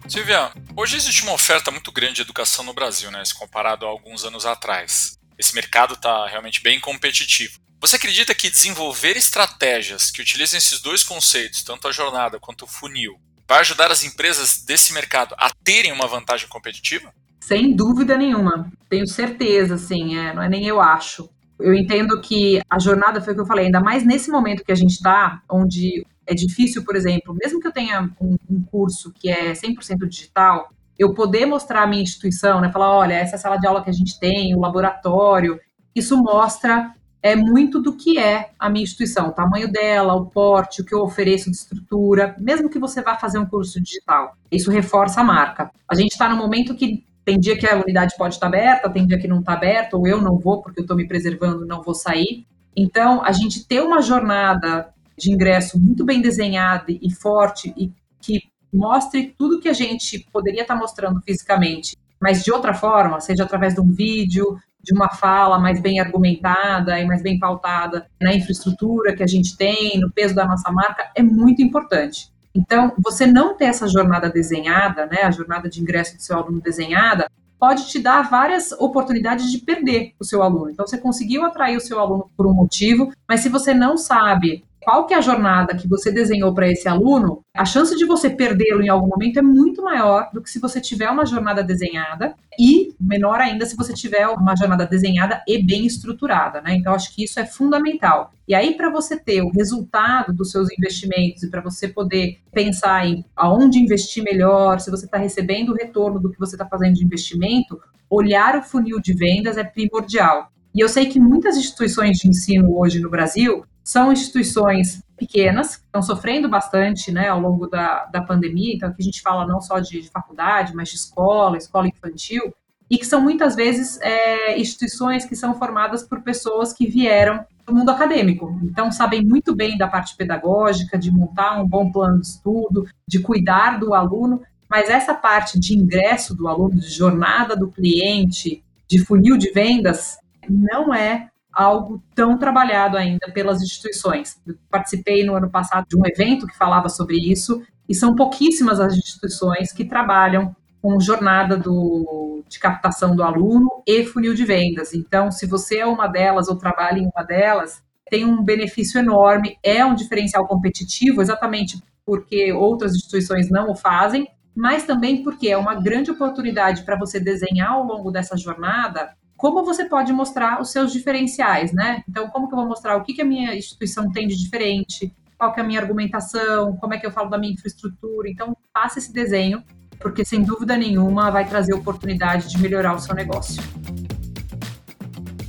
Silvia, 0.08 0.52
hoje 0.76 0.98
existe 0.98 1.22
uma 1.24 1.34
oferta 1.34 1.70
muito 1.70 1.92
grande 1.92 2.16
de 2.16 2.22
educação 2.22 2.66
no 2.66 2.74
Brasil, 2.74 3.12
né, 3.12 3.24
se 3.24 3.38
comparado 3.38 3.86
a 3.86 3.90
alguns 3.90 4.24
anos 4.24 4.46
atrás. 4.46 5.18
Esse 5.38 5.54
mercado 5.54 5.94
está 5.94 6.26
realmente 6.28 6.62
bem 6.62 6.80
competitivo. 6.80 7.60
Você 7.80 7.96
acredita 7.96 8.34
que 8.34 8.50
desenvolver 8.50 9.16
estratégias 9.16 10.12
que 10.12 10.22
utilizem 10.22 10.58
esses 10.58 10.82
dois 10.82 11.04
conceitos, 11.04 11.64
tanto 11.64 11.88
a 11.88 11.92
jornada 11.92 12.40
quanto 12.40 12.66
o 12.66 12.68
funil, 12.68 13.20
vai 13.48 13.60
ajudar 13.60 13.92
as 13.92 14.04
empresas 14.04 14.64
desse 14.64 14.94
mercado 14.94 15.34
a 15.38 15.50
terem 15.64 15.92
uma 15.92 16.08
vantagem 16.08 16.48
competitiva? 16.48 17.14
Sem 17.40 17.76
dúvida 17.76 18.18
nenhuma. 18.18 18.72
Tenho 18.90 19.08
certeza, 19.08 19.76
assim, 19.76 20.18
é, 20.18 20.34
não 20.34 20.44
é 20.44 20.50
nem 20.50 20.68
eu 20.68 20.82
acho. 20.82 21.30
Eu 21.60 21.74
entendo 21.74 22.22
que 22.22 22.62
a 22.70 22.80
jornada 22.80 23.22
foi 23.22 23.34
o 23.34 23.36
que 23.36 23.42
eu 23.42 23.48
falei, 23.48 23.66
ainda 23.66 23.82
mais 23.82 24.06
nesse 24.06 24.30
momento 24.30 24.64
que 24.64 24.72
a 24.72 24.76
gente 24.76 24.92
está, 24.92 25.42
onde 25.50 26.06
é 26.30 26.36
difícil, 26.36 26.86
por 26.86 26.96
exemplo, 26.96 27.36
mesmo 27.36 27.60
que 27.60 27.68
eu 27.68 27.72
tenha 27.72 28.08
um, 28.22 28.38
um 28.50 28.62
curso 28.62 29.12
que 29.12 29.30
é 29.30 29.54
100% 29.54 30.08
digital, 30.08 30.70
eu 30.98 31.14
poder 31.14 31.48
mostrar 31.48 31.82
a 31.82 31.88
minha 31.88 32.04
instituição, 32.04 32.62
né, 32.62 32.72
falar, 32.72 32.92
olha, 32.92 33.14
essa 33.14 33.36
é 33.36 33.40
sala 33.40 33.58
de 33.58 33.66
aula 33.66 33.84
que 33.84 33.90
a 33.90 33.94
gente 33.94 34.20
tem, 34.20 34.56
o 34.56 34.60
laboratório, 34.60 35.60
isso 35.96 36.16
mostra 36.22 36.94
é 37.22 37.36
muito 37.36 37.82
do 37.82 37.98
que 37.98 38.18
é 38.18 38.52
a 38.58 38.70
minha 38.70 38.84
instituição, 38.84 39.28
o 39.28 39.34
tamanho 39.34 39.70
dela, 39.70 40.14
o 40.14 40.28
porte, 40.28 40.82
o 40.82 40.86
que 40.86 40.94
eu 40.94 41.02
ofereço 41.02 41.50
de 41.50 41.58
estrutura, 41.58 42.36
mesmo 42.40 42.70
que 42.70 42.80
você 42.80 43.02
vá 43.02 43.18
fazer 43.18 43.40
um 43.40 43.46
curso 43.46 43.82
digital. 43.82 44.38
Isso 44.50 44.72
reforça 44.72 45.20
a 45.20 45.24
marca. 45.24 45.70
A 45.90 45.96
gente 45.96 46.12
está 46.12 46.30
no 46.30 46.38
momento 46.38 46.76
que 46.76 47.04
tem 47.26 47.38
dia 47.38 47.58
que 47.58 47.68
a 47.68 47.76
unidade 47.76 48.16
pode 48.18 48.36
estar 48.36 48.48
aberta, 48.48 48.90
tem 48.90 49.06
dia 49.06 49.20
que 49.20 49.28
não 49.28 49.40
está 49.40 49.54
aberta, 49.54 49.98
ou 49.98 50.08
eu 50.08 50.22
não 50.22 50.38
vou 50.38 50.62
porque 50.62 50.80
eu 50.80 50.84
estou 50.84 50.96
me 50.96 51.08
preservando, 51.08 51.66
não 51.66 51.82
vou 51.82 51.94
sair. 51.94 52.46
Então, 52.76 53.22
a 53.24 53.32
gente 53.34 53.68
ter 53.68 53.82
uma 53.82 54.02
jornada 54.02 54.94
de 55.20 55.32
ingresso 55.32 55.80
muito 55.80 56.06
bem 56.06 56.22
desenhada 56.22 56.86
e 56.90 57.12
forte 57.12 57.74
e 57.78 57.92
que 58.22 58.42
mostre 58.74 59.36
tudo 59.38 59.60
que 59.60 59.70
a 59.70 59.74
gente 59.74 60.28
poderia 60.32 60.62
estar 60.62 60.76
mostrando 60.76 61.22
fisicamente, 61.22 61.98
mas 62.22 62.44
de 62.44 62.52
outra 62.52 62.74
forma, 62.74 63.20
seja 63.20 63.44
através 63.44 63.74
de 63.74 63.82
um 63.82 63.92
vídeo, 63.92 64.58
de 64.82 64.94
uma 64.94 65.10
fala 65.10 65.60
mais 65.60 65.82
bem 65.82 66.00
argumentada 66.00 67.00
e 67.00 67.06
mais 67.06 67.22
bem 67.22 67.38
pautada 67.38 68.08
na 68.22 68.34
infraestrutura 68.34 69.16
que 69.16 69.24
a 69.24 69.28
gente 69.28 69.58
tem, 69.58 70.00
no 70.00 70.12
peso 70.12 70.34
da 70.34 70.46
nossa 70.46 70.72
marca, 70.72 71.12
é 71.16 71.22
muito 71.22 71.62
importante. 71.62 72.32
Então, 72.56 72.94
você 72.98 73.28
não 73.28 73.56
ter 73.56 73.66
essa 73.66 73.88
jornada 73.88 74.30
desenhada, 74.30 75.06
né, 75.06 75.22
a 75.24 75.32
jornada 75.32 75.70
de 75.70 75.82
ingresso 75.82 76.16
do 76.16 76.22
seu 76.22 76.38
aluno 76.38 76.62
desenhada, 76.62 77.30
pode 77.60 77.88
te 77.90 78.00
dar 78.00 78.30
várias 78.30 78.72
oportunidades 78.72 79.52
de 79.52 79.60
perder 79.60 80.14
o 80.20 80.24
seu 80.24 80.42
aluno. 80.42 80.70
Então, 80.72 80.88
você 80.88 80.98
conseguiu 80.98 81.46
atrair 81.46 81.76
o 81.76 81.82
seu 81.82 82.00
aluno 82.00 82.30
por 82.36 82.48
um 82.48 82.54
motivo, 82.54 83.12
mas 83.28 83.42
se 83.42 83.50
você 83.50 83.74
não 83.74 83.98
sabe 83.98 84.64
qual 84.90 85.06
que 85.06 85.14
é 85.14 85.18
a 85.18 85.22
jornada 85.22 85.76
que 85.76 85.88
você 85.88 86.12
desenhou 86.12 86.52
para 86.52 86.68
esse 86.68 86.88
aluno, 86.88 87.44
a 87.56 87.64
chance 87.64 87.96
de 87.96 88.06
você 88.06 88.28
perdê-lo 88.28 88.82
em 88.82 88.90
algum 88.90 89.06
momento 89.06 89.38
é 89.38 89.42
muito 89.44 89.84
maior 89.84 90.32
do 90.34 90.42
que 90.42 90.50
se 90.50 90.58
você 90.58 90.82
tiver 90.82 91.08
uma 91.12 91.28
jornada 91.28 91.64
desenhada 91.64 92.34
e 92.60 92.96
menor 93.00 93.40
ainda 93.40 93.68
se 93.68 93.76
você 93.76 93.94
tiver 93.94 94.28
uma 94.30 94.56
jornada 94.56 94.88
desenhada 94.88 95.44
e 95.48 95.64
bem 95.64 95.86
estruturada, 95.86 96.60
né? 96.62 96.74
Então 96.74 96.92
acho 96.92 97.14
que 97.14 97.24
isso 97.24 97.40
é 97.40 97.46
fundamental. 97.46 98.34
E 98.48 98.56
aí 98.56 98.74
para 98.74 98.90
você 98.90 99.16
ter 99.16 99.44
o 99.44 99.52
resultado 99.52 100.34
dos 100.34 100.50
seus 100.50 100.68
investimentos 100.72 101.44
e 101.44 101.52
para 101.52 101.62
você 101.62 101.88
poder 101.88 102.40
pensar 102.52 103.06
em 103.06 103.24
aonde 103.36 103.78
investir 103.78 104.24
melhor, 104.24 104.80
se 104.80 104.90
você 104.90 105.06
está 105.06 105.20
recebendo 105.20 105.70
o 105.70 105.76
retorno 105.76 106.20
do 106.20 106.32
que 106.32 106.40
você 106.40 106.56
está 106.56 106.66
fazendo 106.66 106.96
de 106.96 107.06
investimento, 107.06 107.80
olhar 108.10 108.56
o 108.56 108.64
funil 108.64 109.00
de 109.00 109.14
vendas 109.14 109.56
é 109.56 109.64
primordial. 109.64 110.52
E 110.74 110.80
eu 110.80 110.90
sei 110.90 111.06
que 111.06 111.20
muitas 111.20 111.58
instituições 111.58 112.18
de 112.18 112.28
ensino 112.28 112.76
hoje 112.76 113.00
no 113.00 113.10
Brasil 113.10 113.64
são 113.90 114.14
instituições 114.14 115.02
pequenas, 115.18 115.76
que 115.76 115.84
estão 115.84 116.04
sofrendo 116.04 116.48
bastante 116.48 117.12
né, 117.12 117.28
ao 117.28 117.40
longo 117.40 117.66
da, 117.66 118.06
da 118.06 118.22
pandemia, 118.22 118.76
então 118.76 118.88
aqui 118.88 119.02
a 119.02 119.04
gente 119.04 119.20
fala 119.20 119.48
não 119.48 119.60
só 119.60 119.80
de, 119.80 120.00
de 120.00 120.10
faculdade, 120.12 120.76
mas 120.76 120.90
de 120.90 120.96
escola, 120.96 121.58
escola 121.58 121.88
infantil, 121.88 122.54
e 122.88 123.00
que 123.00 123.06
são 123.06 123.20
muitas 123.20 123.56
vezes 123.56 124.00
é, 124.02 124.60
instituições 124.60 125.26
que 125.26 125.36
são 125.36 125.58
formadas 125.58 126.04
por 126.04 126.22
pessoas 126.22 126.72
que 126.72 126.86
vieram 126.86 127.44
do 127.66 127.74
mundo 127.74 127.90
acadêmico, 127.90 128.60
então 128.62 128.92
sabem 128.92 129.26
muito 129.26 129.56
bem 129.56 129.76
da 129.76 129.88
parte 129.88 130.16
pedagógica, 130.16 130.96
de 130.96 131.10
montar 131.10 131.60
um 131.60 131.68
bom 131.68 131.92
plano 131.92 132.22
de 132.22 132.28
estudo, 132.28 132.88
de 133.08 133.18
cuidar 133.18 133.80
do 133.80 133.96
aluno, 133.96 134.40
mas 134.70 134.88
essa 134.88 135.16
parte 135.16 135.60
de 135.60 135.76
ingresso 135.76 136.36
do 136.36 136.48
aluno, 136.48 136.80
de 136.80 136.90
jornada 136.90 137.56
do 137.56 137.72
cliente, 137.72 138.64
de 138.88 139.00
funil 139.04 139.36
de 139.36 139.52
vendas, 139.52 140.20
não 140.48 140.94
é 140.94 141.29
algo 141.52 142.02
tão 142.16 142.38
trabalhado 142.38 142.98
ainda 142.98 143.32
pelas 143.32 143.62
instituições. 143.62 144.40
Eu 144.46 144.56
participei 144.70 145.26
no 145.26 145.36
ano 145.36 145.50
passado 145.50 145.86
de 145.88 145.98
um 145.98 146.06
evento 146.06 146.48
que 146.48 146.58
falava 146.58 146.90
sobre 146.90 147.18
isso, 147.18 147.62
e 147.88 147.96
são 147.96 148.16
pouquíssimas 148.16 148.80
as 148.80 148.96
instituições 148.96 149.74
que 149.74 149.84
trabalham 149.84 150.56
com 150.82 151.00
jornada 151.00 151.58
do, 151.58 152.44
de 152.48 152.60
captação 152.60 153.16
do 153.16 153.24
aluno 153.24 153.68
e 153.86 154.06
funil 154.06 154.34
de 154.34 154.46
vendas. 154.46 154.94
Então, 154.94 155.32
se 155.32 155.46
você 155.46 155.80
é 155.80 155.86
uma 155.86 156.08
delas 156.08 156.48
ou 156.48 156.56
trabalha 156.56 157.00
em 157.00 157.10
uma 157.14 157.24
delas, 157.24 157.82
tem 158.10 158.26
um 158.26 158.44
benefício 158.44 159.00
enorme, 159.00 159.58
é 159.64 159.84
um 159.84 159.96
diferencial 159.96 160.48
competitivo, 160.48 161.22
exatamente 161.22 161.82
porque 162.06 162.52
outras 162.54 162.96
instituições 162.96 163.50
não 163.52 163.72
o 163.72 163.76
fazem, 163.76 164.28
mas 164.56 164.84
também 164.84 165.22
porque 165.24 165.48
é 165.48 165.58
uma 165.58 165.76
grande 165.76 166.12
oportunidade 166.12 166.84
para 166.84 166.98
você 166.98 167.20
desenhar 167.20 167.72
ao 167.72 167.84
longo 167.84 168.12
dessa 168.12 168.36
jornada 168.36 169.12
como 169.40 169.64
você 169.64 169.86
pode 169.86 170.12
mostrar 170.12 170.62
os 170.62 170.70
seus 170.70 170.92
diferenciais, 170.92 171.72
né? 171.72 172.04
Então, 172.10 172.28
como 172.30 172.50
que 172.50 172.54
eu 172.54 172.58
vou 172.58 172.68
mostrar 172.68 172.98
o 172.98 173.04
que, 173.04 173.14
que 173.14 173.22
a 173.22 173.26
minha 173.26 173.56
instituição 173.56 174.12
tem 174.12 174.28
de 174.28 174.36
diferente, 174.36 175.16
qual 175.38 175.54
que 175.54 175.62
é 175.62 175.64
a 175.64 175.66
minha 175.66 175.80
argumentação, 175.80 176.76
como 176.76 176.94
é 176.94 177.00
que 177.00 177.08
eu 177.08 177.12
falo 177.12 177.30
da 177.30 177.38
minha 177.38 177.54
infraestrutura. 177.54 178.30
Então, 178.30 178.54
faça 178.74 179.00
esse 179.00 179.14
desenho, 179.14 179.64
porque 179.98 180.26
sem 180.26 180.44
dúvida 180.44 180.76
nenhuma 180.76 181.32
vai 181.32 181.48
trazer 181.48 181.74
oportunidade 181.74 182.50
de 182.50 182.58
melhorar 182.62 182.94
o 182.94 183.00
seu 183.00 183.16
negócio. 183.16 183.64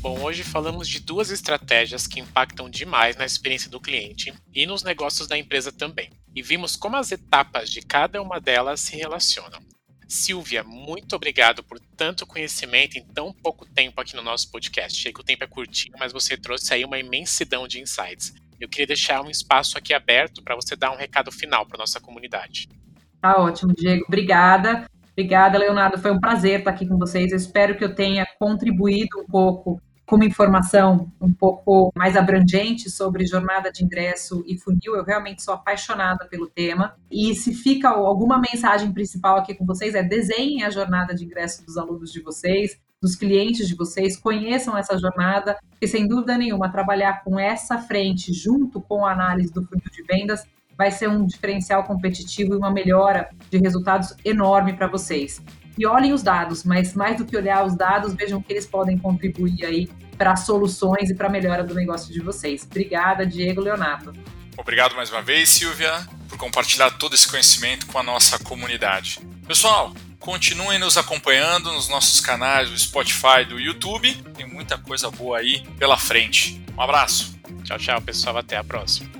Bom, 0.01 0.21
hoje 0.23 0.45
falamos 0.45 0.87
de 0.87 1.01
duas 1.01 1.33
estratégias 1.33 2.07
que 2.07 2.21
impactam 2.21 2.71
demais 2.71 3.17
na 3.17 3.27
experiência 3.27 3.69
do 3.69 3.81
cliente 3.81 4.33
e 4.55 4.67
nos 4.67 4.85
negócios 4.85 5.27
da 5.27 5.37
empresa 5.37 5.73
também. 5.73 6.11
E 6.33 6.43
vimos 6.43 6.77
como 6.77 6.95
as 6.95 7.11
etapas 7.11 7.69
de 7.69 7.83
cada 7.83 8.23
uma 8.23 8.41
delas 8.41 8.79
se 8.79 8.95
relacionam. 8.97 9.59
Silvia, 10.11 10.65
muito 10.65 11.15
obrigado 11.15 11.63
por 11.63 11.79
tanto 11.97 12.27
conhecimento 12.27 12.99
em 12.99 13.05
tão 13.05 13.33
pouco 13.33 13.65
tempo 13.65 14.01
aqui 14.01 14.17
no 14.17 14.23
nosso 14.23 14.51
podcast. 14.51 15.01
Sei 15.01 15.13
que 15.13 15.21
o 15.21 15.25
tempo 15.25 15.45
é 15.45 15.47
curtinho, 15.47 15.95
mas 15.97 16.13
você 16.13 16.37
trouxe 16.37 16.75
aí 16.75 16.85
uma 16.85 16.99
imensidão 16.99 17.69
de 17.69 17.81
insights. 17.81 18.35
Eu 18.59 18.69
queria 18.69 18.89
deixar 18.89 19.23
um 19.23 19.31
espaço 19.31 19.79
aqui 19.79 19.95
aberto 19.95 20.43
para 20.43 20.57
você 20.57 20.75
dar 20.75 20.91
um 20.91 20.97
recado 20.97 21.31
final 21.31 21.65
para 21.65 21.79
nossa 21.79 22.01
comunidade. 22.01 22.69
Tá 23.21 23.41
ótimo, 23.41 23.73
Diego. 23.73 24.05
Obrigada. 24.09 24.85
Obrigada, 25.13 25.57
Leonardo. 25.57 25.97
Foi 25.97 26.11
um 26.11 26.19
prazer 26.19 26.59
estar 26.59 26.73
aqui 26.73 26.89
com 26.89 26.99
vocês. 26.99 27.31
Eu 27.31 27.37
espero 27.37 27.79
que 27.79 27.85
eu 27.85 27.95
tenha 27.95 28.27
contribuído 28.37 29.21
um 29.21 29.27
pouco 29.27 29.81
com 30.11 30.17
uma 30.17 30.25
informação 30.25 31.09
um 31.21 31.33
pouco 31.33 31.93
mais 31.95 32.17
abrangente 32.17 32.91
sobre 32.91 33.25
jornada 33.25 33.71
de 33.71 33.85
ingresso 33.85 34.43
e 34.45 34.59
funil. 34.59 34.97
Eu 34.97 35.05
realmente 35.05 35.41
sou 35.41 35.55
apaixonada 35.55 36.27
pelo 36.27 36.49
tema. 36.49 36.97
E 37.09 37.33
se 37.37 37.55
fica 37.55 37.91
alguma 37.91 38.37
mensagem 38.37 38.93
principal 38.93 39.37
aqui 39.37 39.55
com 39.55 39.65
vocês, 39.65 39.95
é 39.95 40.03
desenhem 40.03 40.65
a 40.65 40.71
jornada 40.71 41.15
de 41.15 41.25
ingresso 41.25 41.65
dos 41.65 41.79
alunos 41.79 42.11
de 42.11 42.21
vocês, 42.21 42.77
dos 43.01 43.15
clientes 43.15 43.69
de 43.69 43.77
vocês, 43.77 44.17
conheçam 44.17 44.77
essa 44.77 44.99
jornada, 44.99 45.57
e 45.81 45.87
sem 45.87 46.09
dúvida 46.09 46.37
nenhuma, 46.37 46.73
trabalhar 46.73 47.23
com 47.23 47.39
essa 47.39 47.79
frente 47.79 48.33
junto 48.33 48.81
com 48.81 49.07
a 49.07 49.13
análise 49.13 49.53
do 49.53 49.65
funil 49.65 49.85
de 49.93 50.03
vendas 50.03 50.45
vai 50.77 50.91
ser 50.91 51.09
um 51.09 51.25
diferencial 51.25 51.85
competitivo 51.85 52.55
e 52.55 52.57
uma 52.57 52.73
melhora 52.73 53.31
de 53.49 53.59
resultados 53.59 54.15
enorme 54.25 54.73
para 54.73 54.89
vocês 54.89 55.41
e 55.81 55.87
olhem 55.87 56.13
os 56.13 56.23
dados, 56.23 56.63
mas 56.63 56.93
mais 56.93 57.17
do 57.17 57.25
que 57.25 57.35
olhar 57.35 57.65
os 57.65 57.75
dados, 57.75 58.13
vejam 58.13 58.43
que 58.43 58.53
eles 58.53 58.67
podem 58.67 58.99
contribuir 58.99 59.65
aí 59.65 59.89
para 60.19 60.37
soluções 60.37 61.09
e 61.09 61.15
para 61.15 61.29
a 61.29 61.31
melhora 61.31 61.65
do 61.65 61.75
negócio 61.75 62.13
de 62.13 62.21
vocês. 62.21 62.67
Obrigada, 62.71 63.25
Diego 63.27 63.63
Leonardo. 63.63 64.13
Obrigado 64.59 64.95
mais 64.95 65.11
uma 65.11 65.23
vez, 65.23 65.49
Silvia, 65.49 66.07
por 66.29 66.37
compartilhar 66.37 66.91
todo 66.99 67.15
esse 67.15 67.27
conhecimento 67.27 67.87
com 67.87 67.99
a 67.99 68.03
nossa 68.03 68.39
comunidade. 68.41 69.21
Pessoal, 69.49 69.95
continuem 70.19 70.79
nos 70.79 70.99
acompanhando 70.99 71.73
nos 71.73 71.89
nossos 71.89 72.21
canais 72.21 72.69
do 72.69 72.79
Spotify, 72.79 73.47
do 73.49 73.59
YouTube. 73.59 74.13
Tem 74.37 74.47
muita 74.47 74.77
coisa 74.77 75.11
boa 75.11 75.39
aí 75.39 75.67
pela 75.79 75.97
frente. 75.97 76.63
Um 76.77 76.83
abraço. 76.83 77.35
Tchau, 77.65 77.79
tchau, 77.79 78.03
pessoal. 78.03 78.37
Até 78.37 78.59
a 78.59 78.63
próxima. 78.63 79.20